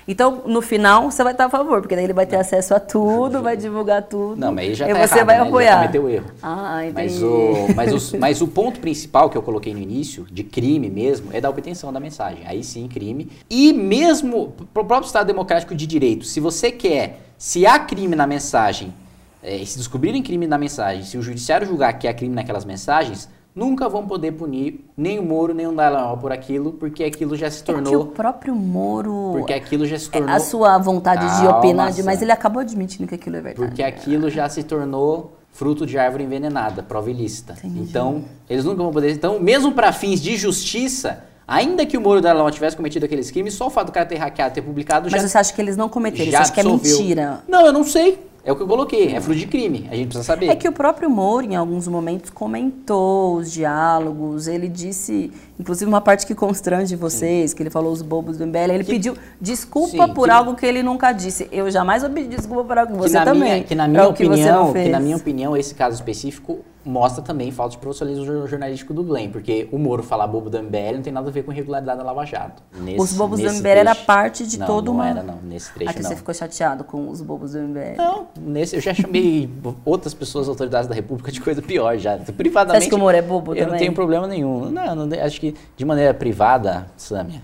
[0.07, 2.79] Então, no final, você vai estar a favor, porque daí ele vai ter acesso a
[2.79, 4.35] tudo, vai divulgar tudo.
[4.39, 5.41] Não, mas aí já e tá você errado, vai né?
[5.41, 5.75] Ele já apoiar.
[5.77, 6.25] cometeu erro.
[6.43, 6.93] Ah, entendi.
[6.95, 10.89] Mas o, mas, os- mas o ponto principal que eu coloquei no início, de crime
[10.91, 12.43] mesmo, é da obtenção da mensagem.
[12.45, 13.31] Aí sim, crime.
[13.49, 18.27] E mesmo pro próprio Estado Democrático de Direito, se você quer, se há crime na
[18.27, 18.93] mensagem,
[19.41, 23.27] eh, se descobrirem crime na mensagem, se o judiciário julgar que há crime naquelas mensagens,
[23.55, 27.49] nunca vão poder punir nem o Moro, nem o Dallagnol por aquilo, porque aquilo já
[27.49, 28.05] se É que o tornou...
[28.07, 29.31] próprio Moro.
[29.37, 30.35] Porque aquilo já se é, tornou...
[30.35, 32.25] A sua vontade de opinar, de- mas Sam.
[32.25, 33.67] ele acabou admitindo que aquilo é verdade.
[33.67, 37.53] Porque aquilo já se tornou fruto de árvore envenenada, prova ilícita.
[37.53, 37.79] Entendi.
[37.79, 39.11] Então, eles nunca vão poder.
[39.13, 43.53] Então, mesmo para fins de justiça, Ainda que o Moro não tivesse cometido aqueles crimes,
[43.53, 45.27] só o fato do cara ter hackeado, ter publicado Mas já.
[45.27, 46.31] você acha que eles não cometeram?
[46.31, 47.43] Você acha que é mentira?
[47.47, 48.19] Não, eu não sei.
[48.45, 49.13] É o que eu coloquei.
[49.15, 49.87] É fruto de crime.
[49.91, 50.49] A gente precisa saber.
[50.49, 54.47] É que o próprio Moro, em alguns momentos, comentou os diálogos.
[54.47, 58.71] Ele disse, inclusive, uma parte que constrange vocês, que ele falou os bobos do MBL.
[58.71, 61.47] Ele pediu desculpa Sim, por que- algo que ele nunca disse.
[61.51, 63.41] Eu jamais vou pedir desculpa por algo que que você também.
[63.53, 67.51] minha, que na minha que opinião, que na minha opinião, esse caso específico mostra também
[67.51, 71.01] falta de profissionalismo jor- jornalístico do Glenn, porque o Moro falar bobo do MBL não
[71.01, 72.61] tem nada a ver com irregularidade da Lava Jato.
[72.79, 75.09] Nesse- Os bobos do MBL era parte de não, todo não uma...
[75.09, 76.09] era não, nesse trecho Aqui não.
[76.09, 77.95] você ficou chateado com os bobos do MBL.
[77.97, 79.49] Não, nesse eu já chamei
[79.83, 82.17] outras pessoas, autoridades da República, de coisa pior já.
[82.17, 82.83] Privadamente.
[82.83, 83.79] Você acha que o Moro é bobo Eu não também?
[83.79, 84.69] tenho problema nenhum.
[84.69, 87.41] Não, não, acho que de maneira privada, Samia,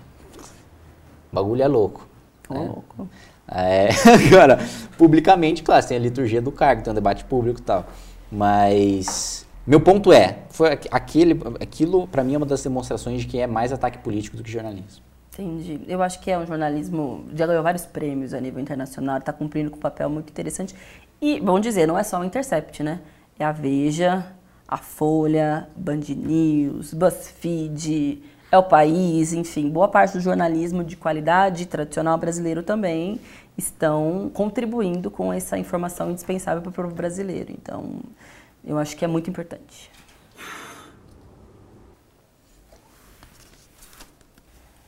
[1.30, 2.06] o bagulho é louco.
[2.48, 2.60] Ô, né?
[2.60, 3.08] louco.
[3.50, 3.88] É,
[4.28, 4.58] agora,
[4.96, 7.84] publicamente, claro, tem a liturgia do cargo, tem um debate público e tal.
[8.32, 13.26] Mas meu ponto é, foi aqu- aquele, aquilo para mim é uma das demonstrações de
[13.26, 15.02] que é mais ataque político do que jornalismo.
[15.34, 15.80] Entendi.
[15.86, 19.70] Eu acho que é um jornalismo, já ganhou vários prêmios a nível internacional, está cumprindo
[19.70, 20.74] com um papel muito interessante.
[21.20, 23.00] E, bom dizer, não é só o Intercept, né?
[23.38, 24.26] É a Veja,
[24.66, 31.64] a Folha, Band News, BuzzFeed, é o País, enfim, boa parte do jornalismo de qualidade
[31.66, 33.18] tradicional brasileiro também
[33.56, 37.52] estão contribuindo com essa informação indispensável para o povo brasileiro.
[37.52, 38.00] Então,
[38.64, 39.90] eu acho que é muito importante.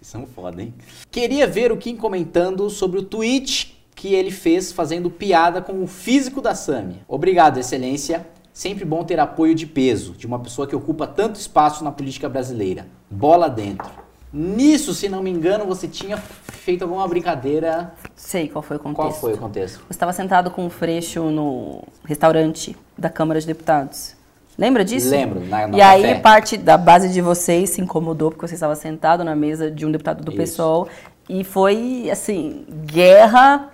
[0.00, 0.72] São foda, hein?
[1.10, 5.86] Queria ver o Kim comentando sobre o tweet que ele fez fazendo piada com o
[5.86, 7.02] físico da Sami.
[7.08, 8.24] Obrigado, excelência.
[8.52, 12.28] Sempre bom ter apoio de peso de uma pessoa que ocupa tanto espaço na política
[12.28, 12.86] brasileira.
[13.10, 14.07] Bola dentro.
[14.32, 17.92] Nisso, se não me engano, você tinha feito alguma brincadeira.
[18.14, 19.08] Sei qual foi o contexto.
[19.08, 19.78] Qual foi o contexto?
[19.78, 24.14] Você estava sentado com o Freixo no restaurante da Câmara de Deputados.
[24.58, 25.08] Lembra disso?
[25.10, 26.14] Lembro, na- no E aí café.
[26.20, 29.90] parte da base de vocês se incomodou porque você estava sentado na mesa de um
[29.92, 30.38] deputado do Isso.
[30.56, 30.88] PSOL
[31.28, 33.68] e foi assim, guerra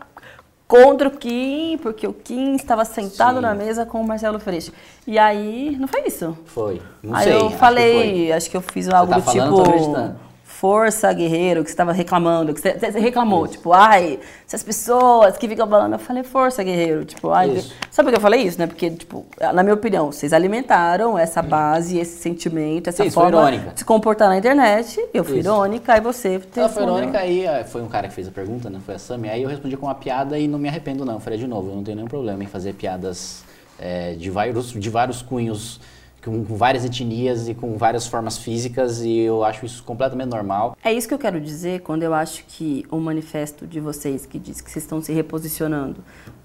[0.69, 3.43] contra o Kim, porque o Kim estava sentado Sim.
[3.43, 4.73] na mesa com o Marcelo Freixo.
[5.07, 6.37] E aí, não foi isso?
[6.45, 6.81] Foi.
[7.03, 7.33] Não aí sei.
[7.33, 10.15] eu acho que falei, acho que eu fiz algo tá do tipo
[10.65, 15.47] força guerreiro, que você estava reclamando, que você, você reclamou, tipo, ai, essas pessoas que
[15.47, 17.75] ficam falando, eu falei força guerreiro, tipo, ai, Isso.
[17.91, 18.67] sabe por que eu falei isso, né?
[18.67, 23.81] Porque, tipo, na minha opinião, vocês alimentaram essa base, esse sentimento, essa isso forma de
[23.81, 25.49] se comportar na internet, eu fui Isso.
[25.51, 28.71] irônica, e você Ela foi irônica aí, ah, foi um cara que fez a pergunta,
[28.71, 28.81] né?
[28.87, 29.29] Foi a Sami.
[29.29, 31.15] Aí eu respondi com uma piada e não me arrependo, não.
[31.15, 33.45] Eu falei de novo, eu não tenho nenhum problema em fazer piadas
[33.79, 35.79] é, de, vários, de vários cunhos,
[36.25, 40.77] com, várias etnias e com várias formas físicas, e eu acho isso completamente normal.
[40.83, 44.39] É isso que eu quero dizer quando eu acho que o manifesto de vocês que
[44.39, 45.97] diz que vocês estão se reposicionando,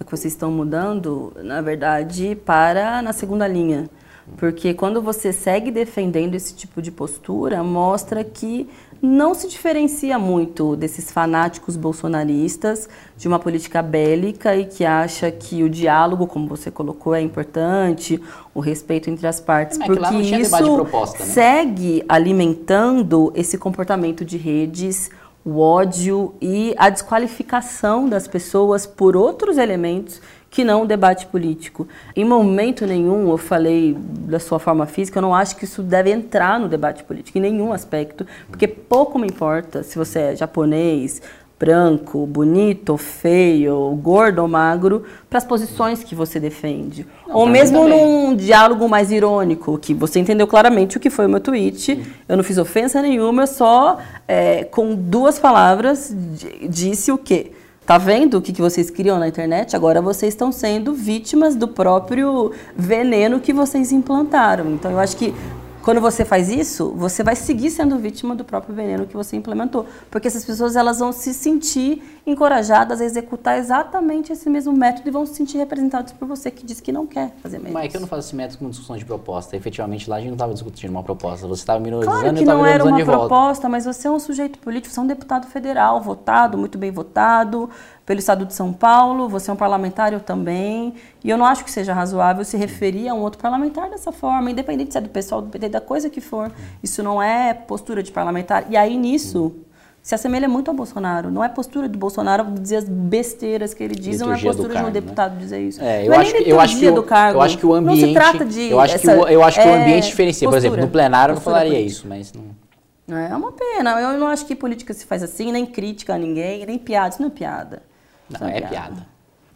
[0.05, 3.89] que vocês estão mudando, na verdade, para na segunda linha.
[4.37, 8.69] Porque quando você segue defendendo esse tipo de postura, mostra que
[9.01, 15.63] não se diferencia muito desses fanáticos bolsonaristas de uma política bélica e que acha que
[15.63, 18.21] o diálogo, como você colocou, é importante,
[18.53, 21.25] o respeito entre as partes, É porque isso proposta, né?
[21.25, 25.09] segue alimentando esse comportamento de redes,
[25.45, 31.87] o ódio e a desqualificação das pessoas por outros elementos que não o debate político.
[32.15, 36.11] Em momento nenhum eu falei da sua forma física, eu não acho que isso deve
[36.11, 41.21] entrar no debate político, em nenhum aspecto, porque pouco me importa se você é japonês,
[41.59, 47.05] branco, bonito, feio, gordo ou magro, para as posições que você defende.
[47.27, 51.25] Não, ou mesmo num um diálogo mais irônico, que você entendeu claramente o que foi
[51.25, 52.01] o meu tweet.
[52.29, 57.51] Eu não fiz ofensa nenhuma, eu só, é, com duas palavras, di- disse o quê?
[57.89, 59.75] Tá vendo o que, que vocês criam na internet?
[59.75, 64.69] Agora vocês estão sendo vítimas do próprio veneno que vocês implantaram.
[64.69, 65.33] Então eu acho que
[65.81, 69.87] quando você faz isso, você vai seguir sendo vítima do próprio veneno que você implementou.
[70.11, 75.11] Porque essas pessoas elas vão se sentir encorajadas a executar exatamente esse mesmo método e
[75.11, 78.01] vão se sentir representados por você que diz que não quer fazer é que eu
[78.01, 79.55] não faço esse método com discussão de proposta.
[79.55, 81.47] Efetivamente, lá a gente não estava discutindo uma proposta.
[81.47, 84.59] Você estava minorizando Claro e estava não era uma proposta, mas você é um sujeito
[84.59, 87.69] político, você é um deputado federal, votado, muito bem votado
[88.09, 91.63] pelo Estado de São Paulo, você é um parlamentar, eu também, e eu não acho
[91.63, 95.09] que seja razoável se referir a um outro parlamentar dessa forma, independente se é do
[95.09, 96.51] pessoal, do PT, da coisa que for.
[96.81, 98.65] Isso não é postura de parlamentar.
[98.67, 99.55] E aí, nisso,
[100.01, 101.29] se assemelha muito ao Bolsonaro.
[101.29, 104.67] Não é postura do Bolsonaro dizer as besteiras que ele diz, não é Liturgia postura
[104.69, 105.01] de um cargo, né?
[105.01, 105.81] deputado dizer isso.
[105.81, 107.37] É, eu não é acho que eu acho que liturgia o, do cargo.
[107.37, 109.43] eu acho que o ambiente Não se trata de eu acho que essa- o, eu
[109.43, 111.77] acho que o é, ambiente diferencia, por exemplo, postura, no plenário eu não postura falaria
[111.79, 111.91] política.
[111.97, 113.99] isso, mas não É uma pena.
[114.01, 117.09] Eu não acho que política se faz assim, nem crítica a ninguém, nem piada.
[117.09, 117.81] Isso não é piada.
[118.29, 119.07] Isso não, é piada.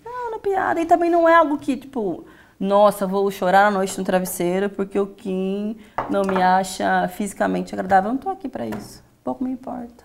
[0.04, 0.82] Não, não é piada.
[0.82, 2.26] E também não é algo que, tipo,
[2.60, 5.78] nossa, vou chorar à noite no travesseiro porque o Kim
[6.10, 8.10] não me acha fisicamente agradável.
[8.10, 9.04] Eu não tô aqui para isso.
[9.24, 10.04] Pouco me importa.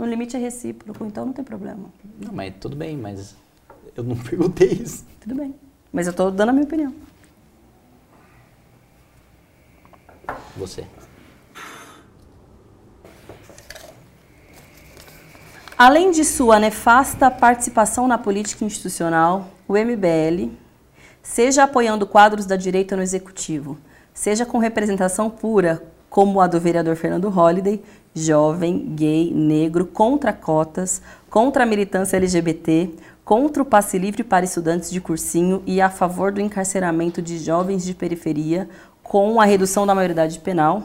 [0.00, 1.92] No limite é recíproco, então não tem problema.
[2.18, 3.36] Não, mas tudo bem, mas
[3.94, 5.04] eu não perguntei isso.
[5.20, 5.54] Tudo bem.
[5.92, 6.94] Mas eu tô dando a minha opinião.
[10.56, 10.86] Você.
[15.76, 20.50] Além de sua nefasta participação na política institucional, o MBL,
[21.22, 23.76] seja apoiando quadros da direita no executivo,
[24.14, 27.80] seja com representação pura, como a do vereador Fernando Holliday,
[28.12, 32.90] jovem, gay, negro, contra cotas, contra a militância LGBT,
[33.24, 37.84] contra o passe livre para estudantes de cursinho e a favor do encarceramento de jovens
[37.84, 38.68] de periferia
[39.04, 40.82] com a redução da maioridade penal.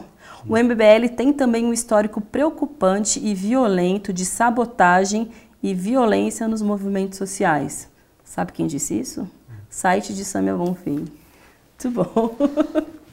[0.48, 7.18] O MBL tem também um histórico preocupante e violento de sabotagem e violência nos movimentos
[7.18, 7.88] sociais.
[8.24, 9.28] Sabe quem disse isso?
[9.68, 11.06] Site de Samia Bonfim.
[11.84, 12.36] Muito bom.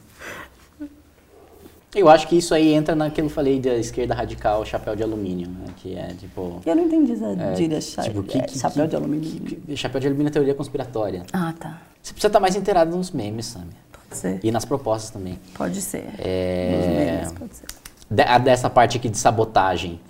[1.94, 5.02] Eu acho que isso aí entra naquilo que eu falei da esquerda radical, chapéu de
[5.02, 5.66] alumínio, né?
[5.76, 6.60] que é tipo...
[6.66, 9.30] Eu não entendi essa É, gíria, tipo, que- é, que- chapéu que- de alumínio.
[9.30, 11.22] que- chapéu de alumínio é teoria conspiratória.
[11.32, 11.80] Ah, tá.
[12.02, 13.70] Você precisa estar mais inteirado nos memes, Sammy.
[13.92, 14.40] Pode ser.
[14.42, 15.38] E nas propostas também.
[15.54, 16.04] Pode ser.
[16.18, 17.66] É, Nos memes, pode ser.
[18.10, 20.00] de- dessa parte aqui de sabotagem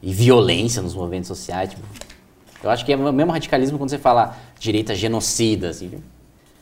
[0.00, 1.82] e violência nos movimentos sociais, tipo,
[2.62, 5.90] eu acho que é o mesmo radicalismo quando você fala direita genocida, assim.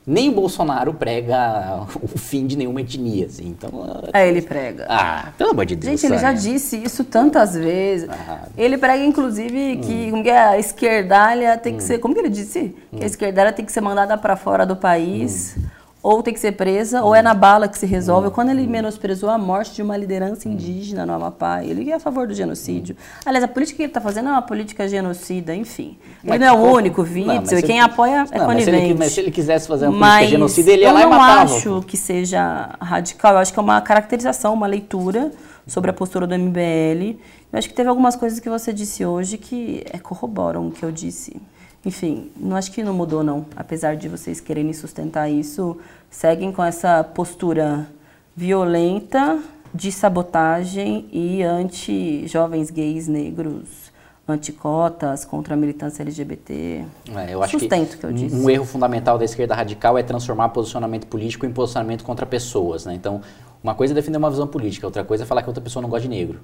[0.06, 3.48] Nem o Bolsonaro prega o fim de nenhuma etnia, assim.
[3.48, 3.70] Então,
[4.12, 4.86] Aí ele prega.
[4.88, 6.00] ah, pelo amor de Deus.
[6.00, 8.08] Gente, ele já disse isso tantas vezes.
[8.10, 8.48] Ah.
[8.56, 11.98] Ele prega, inclusive, que, como que é, a esquerdalha tem que ser.
[11.98, 12.74] Como que ele disse?
[12.96, 15.56] Que a esquerdalha tem que ser mandada para fora do país,
[16.02, 18.30] ou tem que ser presa, ou é na bala que se resolve.
[18.30, 22.26] Quando ele menosprezou a morte de uma liderança indígena no Amapá, ele é a favor
[22.26, 22.96] do genocídio.
[23.24, 25.96] Aliás, a política que ele está fazendo é uma política genocida, enfim.
[26.24, 28.46] Mas ele não é o único Não, mas se e quem ele- apoia é Não,
[28.48, 28.98] mas se ele- conivente.
[28.98, 31.10] Mas se ele quisesse fazer uma Mas política genocida, ele ia eu lá e não
[31.10, 31.54] matava.
[31.54, 35.30] acho que seja radical, eu acho que é uma caracterização, uma leitura
[35.68, 37.16] sobre a postura do MBL.
[37.52, 40.82] Eu acho que teve algumas coisas que você disse hoje que é, corroboram o que
[40.82, 41.36] eu disse.
[41.84, 45.76] Enfim, não acho que não mudou não, apesar de vocês quererem sustentar isso,
[46.08, 47.88] seguem com essa postura
[48.36, 49.40] violenta
[49.74, 53.90] de sabotagem e anti-jovens gays negros,
[54.28, 56.84] anticotas, contra a militância LGBT.
[57.16, 58.36] É, eu acho Sustento que, que eu disse.
[58.36, 62.94] um erro fundamental da esquerda radical é transformar posicionamento político em posicionamento contra pessoas, né?
[62.94, 63.20] Então,
[63.62, 65.88] uma coisa é defender uma visão política, outra coisa é falar que outra pessoa não
[65.88, 66.40] gosta de negro.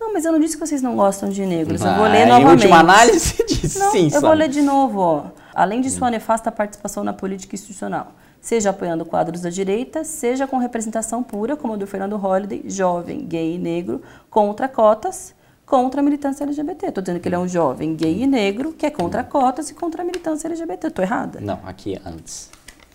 [0.00, 1.80] Não, mas eu não disse que vocês não gostam de negros.
[1.80, 2.50] eu Ah, vou ler Em novamente.
[2.50, 5.00] última análise, disse Não, sim, eu vou ler de novo.
[5.00, 5.24] Ó.
[5.54, 10.58] Além de sua nefasta participação na política institucional, seja apoiando quadros da direita, seja com
[10.58, 15.34] representação pura, como a do Fernando Holliday, jovem, gay e negro, contra cotas,
[15.64, 16.88] contra a militância LGBT.
[16.88, 19.74] Estou dizendo que ele é um jovem, gay e negro, que é contra cotas e
[19.74, 20.88] contra a militância LGBT.
[20.88, 21.40] Estou errada?
[21.40, 22.50] Não, aqui antes.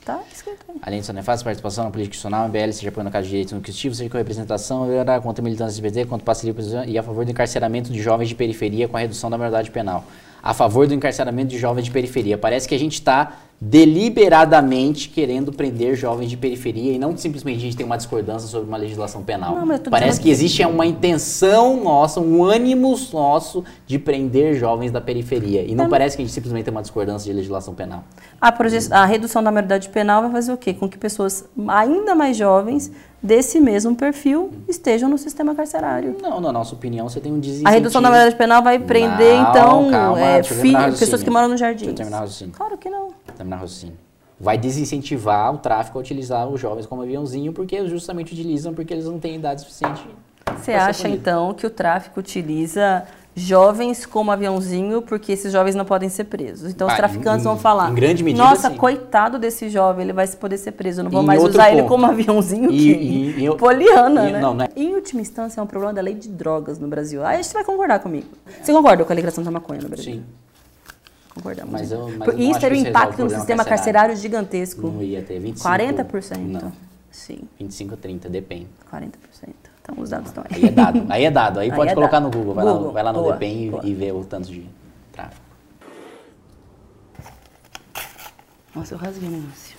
[0.06, 0.78] Tá escrito aí.
[0.82, 3.54] Além de sua nefasta participação na política institucional, MBL seja apoiando a casa de direitos
[3.54, 4.88] no Cristivo, seja com representação
[5.22, 8.88] contra a militância LGBT, contra livre e a favor do encarceramento de jovens de periferia
[8.88, 10.06] com a redução da maioridade penal.
[10.42, 12.38] A favor do encarceramento de jovens de periferia.
[12.38, 17.62] Parece que a gente está deliberadamente querendo prender jovens de periferia e não simplesmente a
[17.62, 19.56] gente tem uma discordância sobre uma legislação penal.
[19.56, 25.64] Não, Parece que existe uma intenção nossa, um ânimo nosso de prender jovens da periferia.
[25.64, 28.04] E não parece que a gente simplesmente tem uma discordância de legislação penal.
[28.40, 28.54] A,
[28.92, 30.74] a redução da maioridade penal vai fazer o quê?
[30.74, 32.92] Com que pessoas ainda mais jovens
[33.22, 36.16] desse mesmo perfil estejam no sistema carcerário.
[36.22, 37.68] Não, na nossa opinião, você tem um desincentivo.
[37.68, 40.90] A redução da maioridade penal vai prender, Não, então, calma, é, deixa eu fi- terminar
[40.90, 41.94] o pessoas que moram no jardim.
[42.54, 43.10] Claro que não.
[43.36, 43.98] Terminar o raciocínio.
[44.40, 49.06] Vai desincentivar o tráfico a utilizar os jovens como aviãozinho, porque justamente utilizam porque eles
[49.06, 50.02] não têm idade suficiente.
[50.58, 51.20] Você acha, punido.
[51.22, 53.04] então, que o tráfico utiliza
[53.36, 56.72] jovens como aviãozinho porque esses jovens não podem ser presos?
[56.72, 58.76] Então, os Ah, traficantes em- vão falar, em grande medida, nossa, sim.
[58.78, 61.82] coitado desse jovem, ele vai poder ser preso, eu não vou Em mais usar ele
[61.82, 61.90] ponto.
[61.90, 62.92] como aviãozinho E- que...
[62.92, 64.40] e- e Poliana, e- né?
[64.40, 67.24] não, não é- Em última instância, é um problema da lei de drogas no Brasil.
[67.26, 68.28] Aí você vai concordar comigo.
[68.62, 70.14] Você concorda com a legislação da maconha no Brasil?
[70.16, 70.24] Sim.
[71.34, 71.72] Concordamos.
[71.72, 73.68] Mas eu- mas eu isso teria um impacto no sistema carcerário.
[73.68, 74.88] carcerário gigantesco.
[74.88, 75.64] Não ia ter 25.
[75.70, 76.38] 40%.
[76.64, 76.72] Não,
[77.12, 78.68] Sim, 25 ou 30, depende.
[78.90, 79.54] 40%.
[79.82, 81.06] Então, os dados estão Aí é dado.
[81.10, 81.60] Aí é dado.
[81.60, 82.24] Aí, Aí pode é colocar dado.
[82.32, 82.54] no Google.
[82.54, 83.86] Vai, lá, Google, vai lá no boa, DEPEN e- boa.
[83.86, 84.68] e vê o tanto de
[85.12, 85.42] tráfico.
[88.76, 89.76] Nossa, eu rasguei o negócio.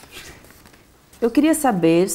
[1.20, 2.08] Eu queria saber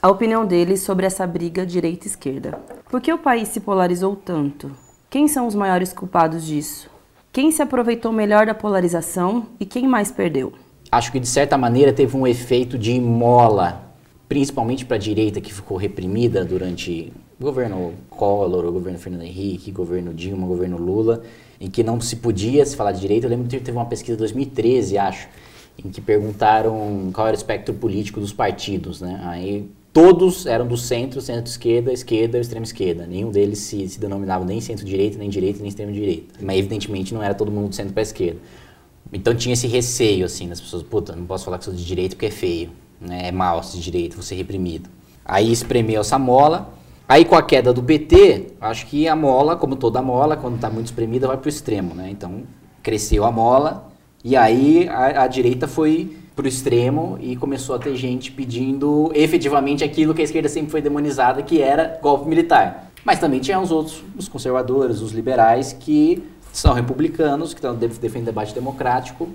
[0.00, 2.58] a opinião deles sobre essa briga direita-esquerda.
[2.88, 4.70] Por que o país se polarizou tanto?
[5.10, 6.88] Quem são os maiores culpados disso?
[7.32, 10.52] Quem se aproveitou melhor da polarização e quem mais perdeu?
[10.90, 13.92] acho que de certa maneira teve um efeito de mola,
[14.28, 19.70] principalmente para a direita que ficou reprimida durante o governo Collor, o governo Fernando Henrique,
[19.70, 21.22] o governo Dilma, o governo Lula,
[21.60, 23.26] em que não se podia se falar de direita.
[23.26, 25.28] Eu lembro que teve uma pesquisa em 2013, acho,
[25.82, 29.20] em que perguntaram qual era o espectro político dos partidos, né?
[29.24, 33.06] Aí todos eram do centro, centro-esquerda, esquerda, extrema-esquerda.
[33.06, 36.34] Nenhum deles se, se denominava nem centro-direita, nem direita, nem extrema-direita.
[36.40, 38.38] Mas evidentemente não era todo mundo do centro para esquerda.
[39.12, 42.14] Então tinha esse receio, assim, das pessoas, puta, não posso falar que sou de direita
[42.14, 42.70] porque é feio,
[43.00, 43.28] né?
[43.28, 44.88] É mal ser de direita, vou ser reprimido.
[45.24, 46.74] Aí espremeu essa mola.
[47.08, 50.68] Aí com a queda do PT, acho que a mola, como toda mola, quando está
[50.68, 52.10] muito espremida, vai para o extremo, né?
[52.10, 52.42] Então
[52.82, 53.90] cresceu a mola
[54.22, 59.10] e aí a, a direita foi para o extremo e começou a ter gente pedindo
[59.12, 62.92] efetivamente aquilo que a esquerda sempre foi demonizada, que era golpe militar.
[63.04, 66.22] Mas também tinha os outros, os conservadores, os liberais, que
[66.52, 69.28] são republicanos, que estão defendendo debate democrático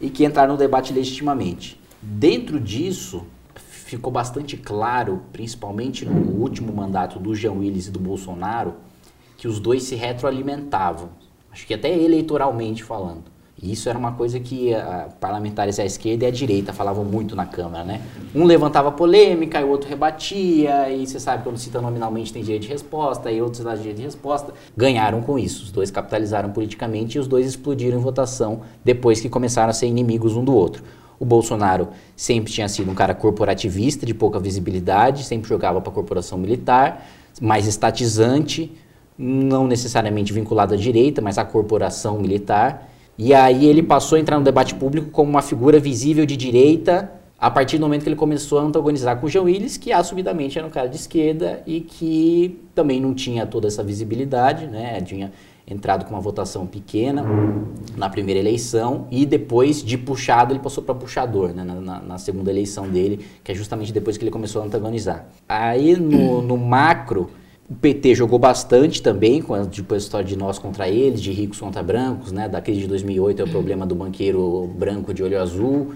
[0.00, 1.80] e que entraram no debate legitimamente.
[2.00, 3.26] Dentro disso,
[3.56, 8.74] ficou bastante claro, principalmente no último mandato do Jean Willis e do Bolsonaro,
[9.36, 11.08] que os dois se retroalimentavam.
[11.50, 13.24] Acho que até eleitoralmente falando.
[13.62, 17.46] Isso era uma coisa que a, parlamentares à esquerda e à direita falavam muito na
[17.46, 18.02] Câmara, né?
[18.34, 22.64] Um levantava polêmica, e o outro rebatia, e você sabe, quando cita nominalmente tem direito
[22.64, 24.52] de resposta, e outros dão direito de resposta.
[24.76, 25.64] Ganharam com isso.
[25.64, 29.86] Os dois capitalizaram politicamente e os dois explodiram em votação depois que começaram a ser
[29.86, 30.84] inimigos um do outro.
[31.18, 35.94] O Bolsonaro sempre tinha sido um cara corporativista, de pouca visibilidade, sempre jogava para a
[35.94, 37.06] corporação militar,
[37.40, 38.70] mais estatizante,
[39.16, 44.38] não necessariamente vinculado à direita, mas à corporação militar e aí ele passou a entrar
[44.38, 48.16] no debate público como uma figura visível de direita a partir do momento que ele
[48.16, 51.80] começou a antagonizar com o João Willis, que assumidamente era um cara de esquerda e
[51.80, 55.00] que também não tinha toda essa visibilidade, né?
[55.02, 55.32] Tinha
[55.68, 57.24] entrado com uma votação pequena
[57.96, 61.64] na primeira eleição e depois de puxado ele passou para puxador né?
[61.64, 65.26] na, na, na, segunda eleição dele, que é justamente depois que ele começou a antagonizar.
[65.48, 67.30] Aí no, no macro
[67.68, 71.32] o PT jogou bastante também, com a, depois a história de nós contra eles, de
[71.32, 72.48] ricos contra brancos, né?
[72.48, 75.92] Da crise de 2008 é o problema do banqueiro branco de olho azul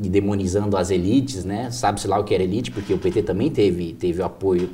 [0.00, 1.70] e demonizando as elites, né?
[1.72, 4.70] Sabe-se lá o que era elite, porque o PT também teve, teve apoio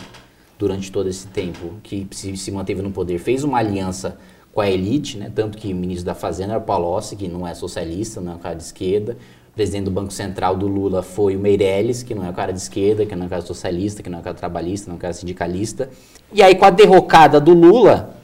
[0.58, 3.18] durante todo esse tempo, que se, se manteve no poder.
[3.18, 4.18] Fez uma aliança
[4.52, 5.32] com a elite, né?
[5.34, 8.34] Tanto que o ministro da Fazenda era o Palocci, que não é socialista, não é
[8.36, 9.16] um cara de esquerda
[9.54, 12.58] presidente do Banco Central do Lula foi o Meirelles, que não é o cara de
[12.58, 14.98] esquerda, que não é o cara socialista, que não é o cara trabalhista, não é
[14.98, 15.88] o cara sindicalista.
[16.32, 18.16] E aí, com a derrocada do Lula,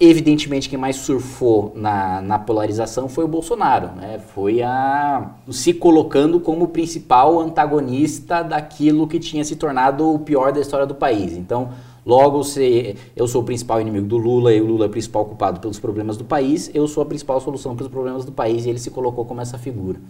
[0.00, 4.18] evidentemente quem mais surfou na, na polarização foi o Bolsonaro, né?
[4.34, 10.52] Foi a se colocando como o principal antagonista daquilo que tinha se tornado o pior
[10.52, 11.36] da história do país.
[11.36, 11.70] Então,
[12.04, 15.24] logo se eu sou o principal inimigo do Lula e o Lula é o principal
[15.26, 18.64] culpado pelos problemas do país, eu sou a principal solução para os problemas do país
[18.64, 20.00] e ele se colocou como essa figura.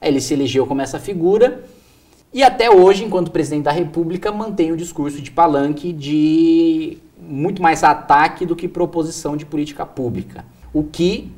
[0.00, 1.64] Ele se elegeu como essa figura
[2.36, 7.82] e até hoje, enquanto presidente da República, mantém o discurso de palanque de muito mais
[7.82, 11.32] ataque do que proposição de política pública, o que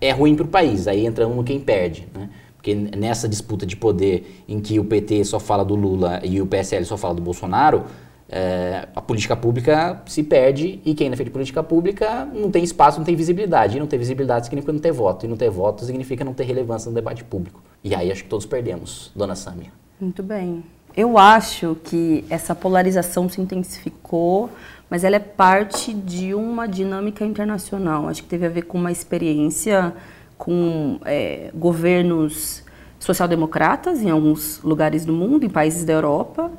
[0.00, 0.88] é ruim para o país.
[0.88, 2.28] Aí entra um no quem perde, né?
[2.56, 6.46] Porque nessa disputa de poder em que o PT só fala do Lula e o
[6.46, 7.84] PSL só fala do Bolsonaro,
[8.28, 13.04] é, a política pública se perde e quem defende política pública não tem espaço, não
[13.04, 13.76] tem visibilidade.
[13.76, 15.24] E não ter visibilidade significa não ter voto.
[15.24, 17.62] E não ter voto significa não ter relevância no debate público.
[17.82, 19.72] E aí acho que todos perdemos, dona Sâmia.
[20.00, 20.62] Muito bem.
[20.96, 24.50] Eu acho que essa polarização se intensificou,
[24.88, 28.08] mas ela é parte de uma dinâmica internacional.
[28.08, 29.94] Acho que teve a ver com uma experiência
[30.36, 32.64] com é, governos
[32.98, 36.50] social-democratas em alguns lugares do mundo, em países da Europa,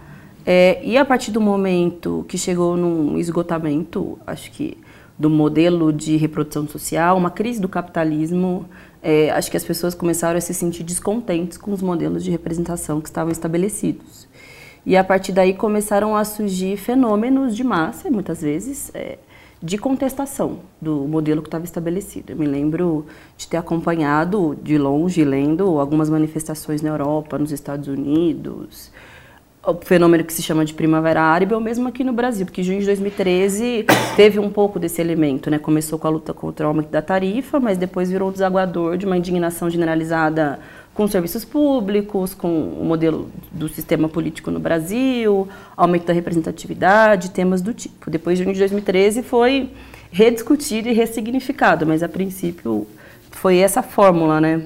[0.45, 4.77] é, e a partir do momento que chegou num esgotamento, acho que
[5.17, 8.65] do modelo de reprodução social, uma crise do capitalismo,
[9.01, 13.01] é, acho que as pessoas começaram a se sentir descontentes com os modelos de representação
[13.01, 14.27] que estavam estabelecidos.
[14.85, 19.17] E a partir daí começaram a surgir fenômenos de massa, muitas vezes, é,
[19.61, 22.31] de contestação do modelo que estava estabelecido.
[22.31, 23.05] Eu me lembro
[23.37, 28.91] de ter acompanhado de longe, lendo algumas manifestações na Europa, nos Estados Unidos,
[29.65, 32.79] o fenômeno que se chama de Primavera Árabe, ou mesmo aqui no Brasil, porque junho
[32.79, 33.85] de 2013
[34.15, 35.59] teve um pouco desse elemento, né?
[35.59, 39.05] Começou com a luta contra o aumento da tarifa, mas depois virou um desaguador de
[39.05, 40.59] uma indignação generalizada
[40.95, 45.47] com serviços públicos, com o modelo do sistema político no Brasil,
[45.77, 48.09] aumento da representatividade, temas do tipo.
[48.09, 49.69] Depois de junho de 2013 foi
[50.11, 52.87] rediscutido e ressignificado, mas a princípio
[53.29, 54.63] foi essa fórmula, né?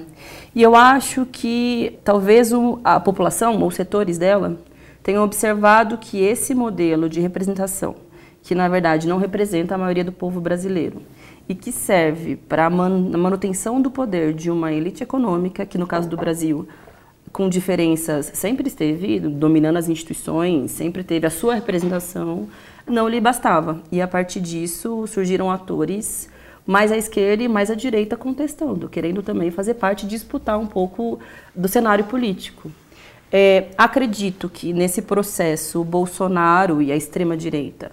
[0.54, 2.50] E eu acho que talvez
[2.82, 4.58] a população, ou setores dela,
[5.06, 7.94] tenho observado que esse modelo de representação,
[8.42, 11.00] que na verdade não representa a maioria do povo brasileiro,
[11.48, 16.08] e que serve para a manutenção do poder de uma elite econômica, que no caso
[16.08, 16.66] do Brasil,
[17.30, 22.48] com diferenças, sempre esteve dominando as instituições, sempre teve a sua representação,
[22.84, 23.80] não lhe bastava.
[23.92, 26.28] E a partir disso surgiram atores
[26.66, 31.20] mais a esquerda e mais a direita contestando, querendo também fazer parte, disputar um pouco
[31.54, 32.72] do cenário político.
[33.32, 37.90] É, acredito que nesse processo o Bolsonaro e a extrema-direita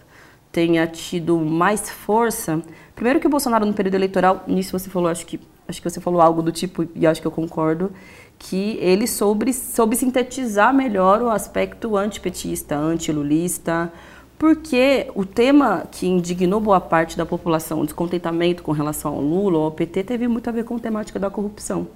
[0.52, 2.62] tenha tido mais força.
[2.96, 6.00] Primeiro que o Bolsonaro no período eleitoral, nisso você falou, acho que, acho que você
[6.00, 7.92] falou algo do tipo, e acho que eu concordo,
[8.38, 13.92] que ele soube, soube sintetizar melhor o aspecto antipetista, antilulista,
[14.38, 19.58] porque o tema que indignou boa parte da população, o descontentamento com relação ao Lula
[19.60, 21.88] ao PT, teve muito a ver com a temática da corrupção.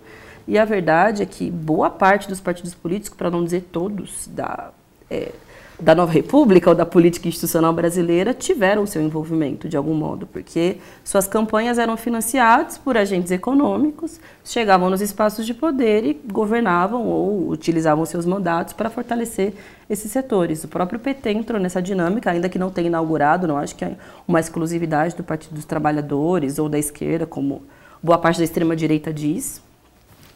[0.48, 4.72] E a verdade é que boa parte dos partidos políticos, para não dizer todos, da,
[5.12, 5.32] é,
[5.80, 10.78] da nova república ou da política institucional brasileira tiveram seu envolvimento de algum modo, porque
[11.04, 17.50] suas campanhas eram financiadas por agentes econômicos, chegavam nos espaços de poder e governavam ou
[17.50, 19.54] utilizavam seus mandatos para fortalecer
[19.90, 20.64] esses setores.
[20.64, 23.96] O próprio PT entrou nessa dinâmica, ainda que não tenha inaugurado, não acho que é
[24.28, 27.62] uma exclusividade do Partido dos Trabalhadores ou da esquerda, como
[28.02, 29.67] boa parte da extrema direita diz.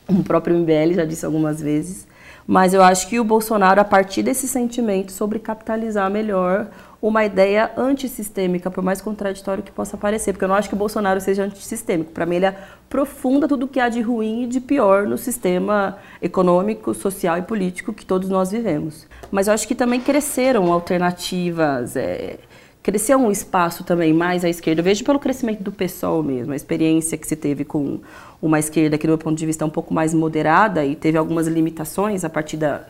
[0.07, 2.07] O próprio MBL já disse algumas vezes.
[2.45, 6.67] Mas eu acho que o Bolsonaro, a partir desse sentimento sobre capitalizar melhor
[7.01, 10.77] uma ideia antissistêmica, por mais contraditório que possa parecer, porque eu não acho que o
[10.77, 12.11] Bolsonaro seja antissistêmico.
[12.11, 15.97] Para mim, ele aprofunda tudo o que há de ruim e de pior no sistema
[16.21, 19.07] econômico, social e político que todos nós vivemos.
[19.31, 21.95] Mas eu acho que também cresceram alternativas.
[21.95, 22.37] É,
[22.83, 24.81] cresceu um espaço também mais à esquerda.
[24.81, 27.99] Eu vejo pelo crescimento do PSOL mesmo, a experiência que se teve com
[28.41, 31.17] uma esquerda que, do meu ponto de vista, é um pouco mais moderada e teve
[31.17, 32.81] algumas limitações a partir da,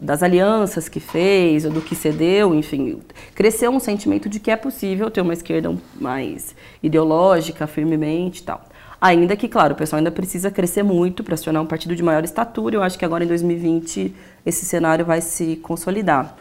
[0.00, 3.00] das alianças que fez, ou do que cedeu, enfim,
[3.34, 8.64] cresceu um sentimento de que é possível ter uma esquerda mais ideológica, firmemente e tal.
[9.00, 12.02] Ainda que, claro, o pessoal ainda precisa crescer muito para se tornar um partido de
[12.02, 12.74] maior estatura.
[12.74, 14.12] Eu acho que agora em 2020
[14.44, 16.36] esse cenário vai se consolidar.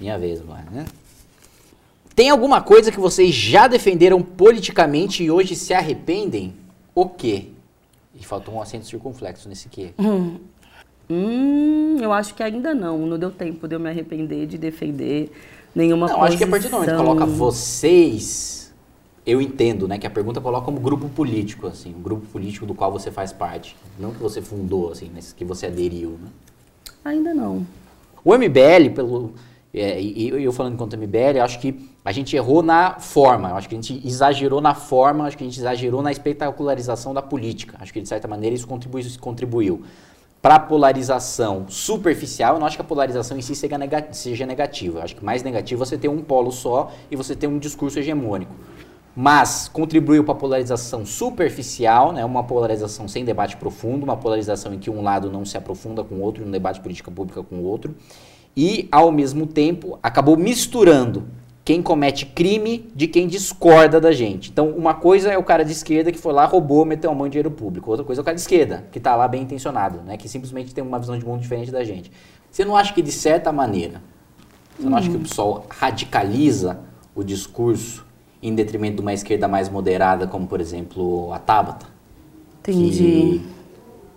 [0.00, 0.40] Minha vez,
[0.72, 0.84] né?
[2.18, 6.52] Tem alguma coisa que vocês já defenderam politicamente e hoje se arrependem?
[6.92, 7.44] O quê?
[8.12, 9.90] E faltou um acento circunflexo nesse quê.
[9.96, 10.38] Hum.
[11.08, 13.06] hum, eu acho que ainda não.
[13.06, 15.30] Não deu tempo de eu me arrepender de defender
[15.72, 16.26] nenhuma Não, posição.
[16.26, 18.74] acho que a partir do momento que coloca vocês,
[19.24, 22.74] eu entendo, né, que a pergunta coloca como grupo político, assim, o grupo político do
[22.74, 23.76] qual você faz parte.
[23.96, 26.30] Não que você fundou, assim, mas que você aderiu, né?
[27.04, 27.64] Ainda não.
[28.24, 29.34] O MBL, pelo
[29.72, 33.74] é, e eu falando enquanto MBL, acho que a gente errou na forma, acho que
[33.74, 37.76] a gente exagerou na forma, acho que a gente exagerou na espetacularização da política.
[37.80, 39.04] Acho que de certa maneira isso contribuiu.
[39.20, 39.82] Contribuiu.
[40.40, 45.00] Para a polarização superficial, eu não acho que a polarização em si seja, negativa.
[45.00, 47.58] Eu acho que mais negativo é você ter um polo só e você ter um
[47.58, 48.54] discurso hegemônico.
[49.14, 54.78] Mas contribuiu para a polarização superficial, né, uma polarização sem debate profundo, uma polarização em
[54.78, 57.64] que um lado não se aprofunda com o outro, um debate política pública com o
[57.64, 57.96] outro
[58.60, 61.28] e, ao mesmo tempo, acabou misturando
[61.64, 64.50] quem comete crime de quem discorda da gente.
[64.50, 67.28] Então, uma coisa é o cara de esquerda que foi lá, roubou, meteu a mão
[67.28, 67.88] em dinheiro público.
[67.88, 70.16] Outra coisa é o cara de esquerda, que está lá bem intencionado, né?
[70.16, 72.10] que simplesmente tem uma visão de mundo diferente da gente.
[72.50, 74.02] Você não acha que, de certa maneira,
[74.76, 76.80] você não acha que o pessoal radicaliza
[77.14, 78.04] o discurso
[78.42, 81.86] em detrimento de uma esquerda mais moderada, como, por exemplo, a Tabata?
[82.60, 82.98] Entendi.
[82.98, 83.57] Que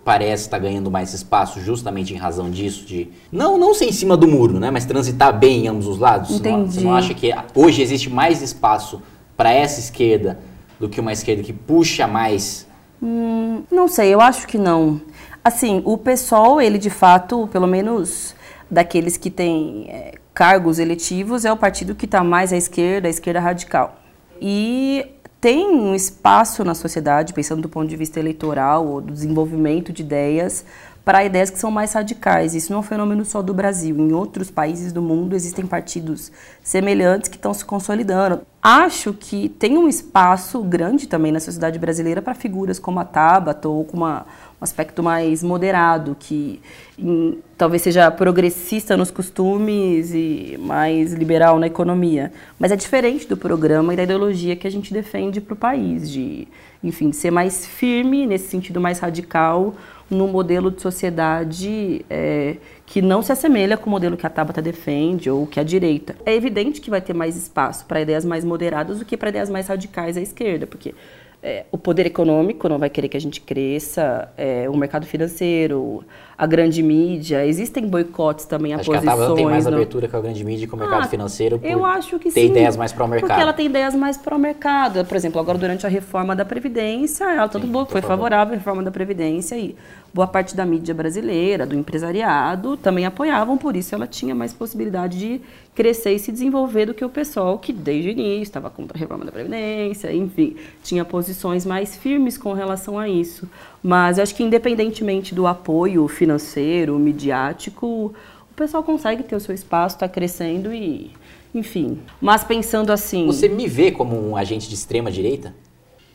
[0.04, 3.92] parece estar tá ganhando mais espaço justamente em razão disso, de não não ser em
[3.92, 6.30] cima do muro, né, mas transitar bem em ambos os lados.
[6.30, 6.74] Entendi.
[6.74, 9.00] Você não, acha que hoje existe mais espaço
[9.36, 10.38] para essa esquerda
[10.78, 12.66] do que uma esquerda que puxa mais?
[13.02, 15.00] Hum, não sei, eu acho que não.
[15.44, 18.34] Assim, o PSOL, ele de fato, pelo menos
[18.70, 23.10] daqueles que têm é, cargos eletivos, é o partido que está mais à esquerda, à
[23.10, 23.96] esquerda radical.
[24.40, 25.06] E
[25.42, 30.00] tem um espaço na sociedade, pensando do ponto de vista eleitoral ou do desenvolvimento de
[30.00, 30.64] ideias,
[31.04, 32.54] para ideias que são mais radicais.
[32.54, 33.98] Isso não é um fenômeno só do Brasil.
[33.98, 36.30] Em outros países do mundo existem partidos
[36.62, 38.42] semelhantes que estão se consolidando.
[38.62, 43.68] Acho que tem um espaço grande também na sociedade brasileira para figuras como a Tabata
[43.68, 44.24] ou com uma,
[44.62, 46.60] um aspecto mais moderado, que
[46.96, 52.32] em, talvez seja progressista nos costumes e mais liberal na economia.
[52.60, 56.08] Mas é diferente do programa e da ideologia que a gente defende para o país,
[56.08, 56.46] de,
[56.82, 59.74] enfim, de ser mais firme, nesse sentido mais radical,
[60.08, 62.56] num modelo de sociedade é,
[62.86, 66.14] que não se assemelha com o modelo que a Tabata defende ou que a direita.
[66.24, 69.50] É evidente que vai ter mais espaço para ideias mais moderadas do que para ideias
[69.50, 70.94] mais radicais à esquerda, porque
[71.42, 76.04] é, o poder econômico não vai querer que a gente cresça, é, o mercado financeiro,
[76.42, 79.16] a grande mídia, existem boicotes também a Acho posições.
[79.16, 81.56] Que a tem mais abertura com a grande mídia e com o mercado ah, financeiro
[81.56, 83.28] por eu acho que ter sim, ideias mais para o mercado.
[83.28, 85.04] Porque ela tem ideias mais para o mercado.
[85.04, 88.82] Por exemplo, agora durante a reforma da Previdência, ela tanto sim, foi favorável à reforma
[88.82, 89.76] da Previdência e
[90.12, 95.16] boa parte da mídia brasileira, do empresariado, também apoiavam, por isso ela tinha mais possibilidade
[95.16, 95.40] de
[95.76, 99.00] crescer e se desenvolver do que o pessoal que desde o início estava contra a
[99.00, 103.48] reforma da Previdência, enfim, tinha posições mais firmes com relação a isso.
[103.82, 108.14] Mas eu acho que independentemente do apoio financeiro, midiático,
[108.50, 111.10] o pessoal consegue ter o seu espaço, está crescendo e,
[111.54, 111.98] enfim.
[112.20, 113.26] Mas pensando assim.
[113.26, 115.54] Você me vê como um agente de extrema direita?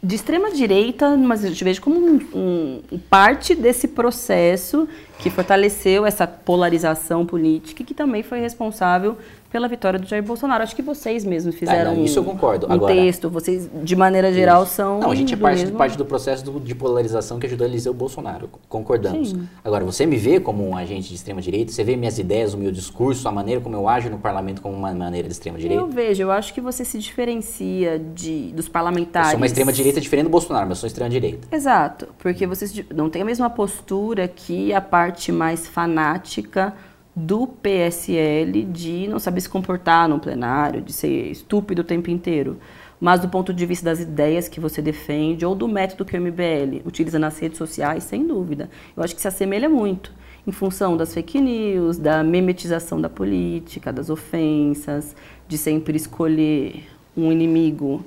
[0.01, 4.88] De extrema direita, mas eu te vejo como um, um, parte desse processo
[5.20, 9.18] que fortaleceu essa polarização política e que também foi responsável
[9.49, 10.63] pela vitória do Jair Bolsonaro.
[10.63, 12.68] Acho que vocês mesmos tá, fizeram ah, não, isso eu concordo.
[12.68, 14.74] um Agora, texto, vocês, de maneira geral, isso.
[14.74, 14.99] são.
[14.99, 17.70] Não, a gente é parte do, parte do processo do, de polarização que ajudou a
[17.70, 18.49] eleger o Bolsonaro.
[18.68, 19.30] Concordamos.
[19.30, 19.47] Sim.
[19.63, 21.72] Agora, você me vê como um agente de extrema-direita?
[21.72, 24.76] Você vê minhas ideias, o meu discurso, a maneira como eu ajo no parlamento como
[24.76, 25.82] uma maneira de extrema-direita?
[25.82, 29.30] Eu vejo, eu acho que você se diferencia de, dos parlamentares.
[29.30, 31.47] Eu sou uma extrema-direita diferente do Bolsonaro, mas eu sou extrema-direita.
[31.55, 36.74] Exato, porque você não tem a mesma postura que a parte mais fanática
[37.16, 42.60] do PSL de não saber se comportar no plenário, de ser estúpido o tempo inteiro.
[42.99, 46.22] Mas do ponto de vista das ideias que você defende ou do método que o
[46.22, 48.70] MBL utiliza nas redes sociais, sem dúvida.
[48.95, 50.14] Eu acho que se assemelha muito
[50.45, 55.16] em função das fake news, da memetização da política, das ofensas,
[55.47, 58.05] de sempre escolher um inimigo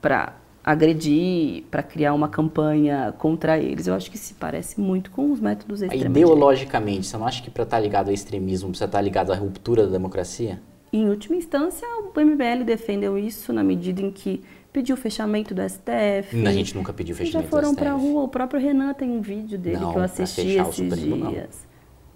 [0.00, 0.34] para
[0.64, 3.86] agredir, para criar uma campanha contra eles.
[3.86, 6.06] Eu acho que se parece muito com os métodos extremos.
[6.06, 9.32] Ideologicamente, você não acha que para estar tá ligado ao extremismo precisa estar tá ligado
[9.32, 10.60] à ruptura da democracia?
[10.92, 14.42] Em última instância, o MBL defendeu isso na medida em que
[14.72, 16.46] pediu o fechamento do STF.
[16.46, 17.54] A gente nunca pediu fechamento do STF.
[17.54, 18.22] Já foram para a rua.
[18.22, 21.08] O próprio Renan tem um vídeo dele não, que eu assisti esses dias.
[21.18, 21.71] Não.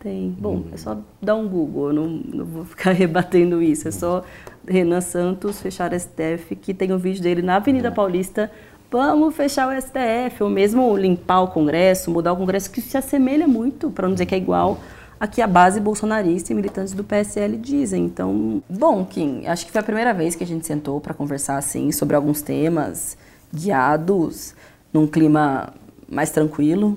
[0.07, 0.31] Tem.
[0.39, 0.65] Bom, hum.
[0.73, 3.89] é só dar um Google, eu não, não vou ficar rebatendo isso.
[3.89, 4.23] É só
[4.65, 7.91] Renan Santos fechar o STF, que tem um vídeo dele na Avenida é.
[7.91, 8.49] Paulista.
[8.89, 13.49] Vamos fechar o STF, ou mesmo limpar o Congresso, mudar o Congresso, que se assemelha
[13.49, 14.79] muito, para não dizer que é igual,
[15.19, 18.05] a que a base bolsonarista e militantes do PSL dizem.
[18.05, 21.59] Então, bom, Kim, acho que foi a primeira vez que a gente sentou para conversar
[21.59, 23.19] assim sobre alguns temas
[23.53, 24.55] guiados
[24.93, 25.75] num clima
[26.09, 26.97] mais tranquilo,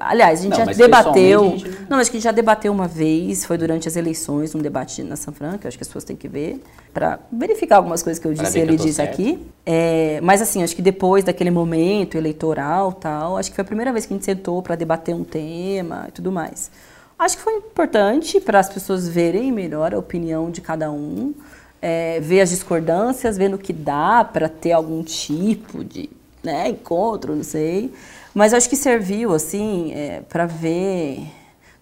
[0.00, 1.50] Aliás, a gente não, já debateu.
[1.50, 1.86] Gente...
[1.88, 5.02] Não, acho que a gente já debateu uma vez, foi durante as eleições, um debate
[5.04, 6.60] na São Franca, acho que as pessoas têm que ver,
[6.92, 9.46] para verificar algumas coisas que eu disse e ele disse aqui.
[9.64, 13.92] É, mas assim, acho que depois daquele momento eleitoral tal, acho que foi a primeira
[13.92, 16.70] vez que a gente sentou para debater um tema e tudo mais.
[17.16, 21.34] Acho que foi importante para as pessoas verem melhor a opinião de cada um,
[21.80, 26.08] é, ver as discordâncias, ver no que dá para ter algum tipo de
[26.42, 27.92] né, encontro, não sei.
[28.34, 31.26] Mas acho que serviu, assim, é, para ver,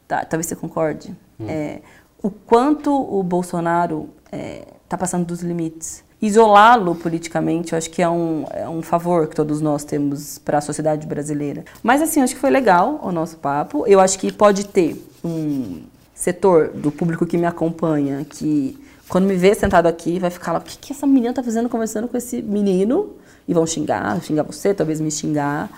[0.07, 1.47] tá, talvez você concorde, hum.
[1.49, 1.81] é,
[2.23, 6.05] o quanto o Bolsonaro está é, passando dos limites.
[6.21, 10.59] Isolá-lo politicamente, eu acho que é um, é um favor que todos nós temos para
[10.59, 11.65] a sociedade brasileira.
[11.81, 13.87] Mas, assim, acho que foi legal o nosso papo.
[13.87, 15.83] Eu acho que pode ter um
[16.13, 18.77] setor do público que me acompanha que,
[19.09, 21.69] quando me vê sentado aqui, vai ficar lá: o que, que essa menina está fazendo
[21.69, 23.11] conversando com esse menino?
[23.47, 25.71] E vão xingar, xingar você, talvez me xingar.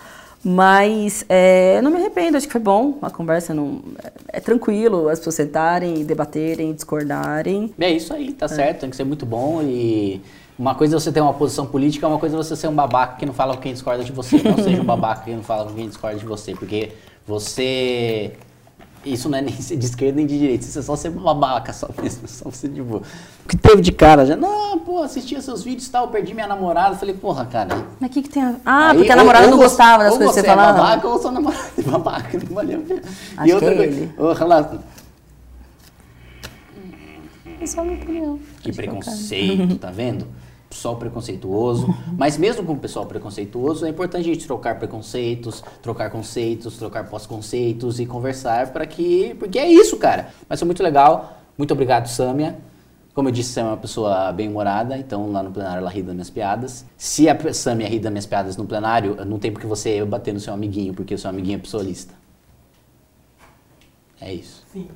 [0.42, 3.52] Mas é, não me arrependo, acho que foi bom a conversa.
[3.52, 7.74] Não, é, é tranquilo as pessoas sentarem, debaterem, discordarem.
[7.78, 8.48] É isso aí, tá é.
[8.48, 10.20] certo, tem que ser muito bom e.
[10.58, 13.16] Uma coisa é você ter uma posição política, uma coisa é você ser um babaca
[13.16, 14.42] que não fala com quem discorda de você.
[14.44, 16.92] Não seja um babaca que não fala com quem discorda de você, porque
[17.26, 18.32] você
[19.04, 21.72] isso não é nem ser de esquerda nem de direita, isso é só ser babaca,
[21.72, 23.02] só mesmo, só ser de boa.
[23.44, 24.36] O que teve de cara já?
[24.36, 26.96] Não, pô, assistia seus vídeos e tal, perdi minha namorada.
[26.96, 27.86] Falei, porra, cara.
[27.98, 28.56] Mas o que, que tem a...
[28.64, 30.78] Ah, Aí, porque a namorada ou, não gostava das coisas que você é falava.
[30.78, 33.02] babaca ou sou namorada de babaca, não valeu a pena.
[33.36, 34.14] Acho e outra que é coisa.
[34.18, 34.80] Oh, relato.
[37.60, 38.38] É só minha opinião.
[38.62, 40.26] Que preconceito, tá vendo?
[40.70, 46.10] pessoal preconceituoso, mas mesmo com o pessoal preconceituoso, é importante a gente trocar preconceitos, trocar
[46.10, 49.34] conceitos, trocar pós-conceitos e conversar para que.
[49.34, 50.28] Porque é isso, cara.
[50.48, 51.38] Mas foi muito legal.
[51.58, 52.56] Muito obrigado, Sâmia.
[53.12, 56.14] Como eu disse, você é uma pessoa bem-humorada, então lá no plenário ela ri das
[56.14, 56.86] minhas piadas.
[56.96, 60.38] Se a Samia ri das minhas piadas no plenário, não tem porque você bater no
[60.38, 62.14] seu amiguinho, porque o seu amiguinho é pessoalista.
[64.20, 64.62] É isso.
[64.72, 64.88] Sim.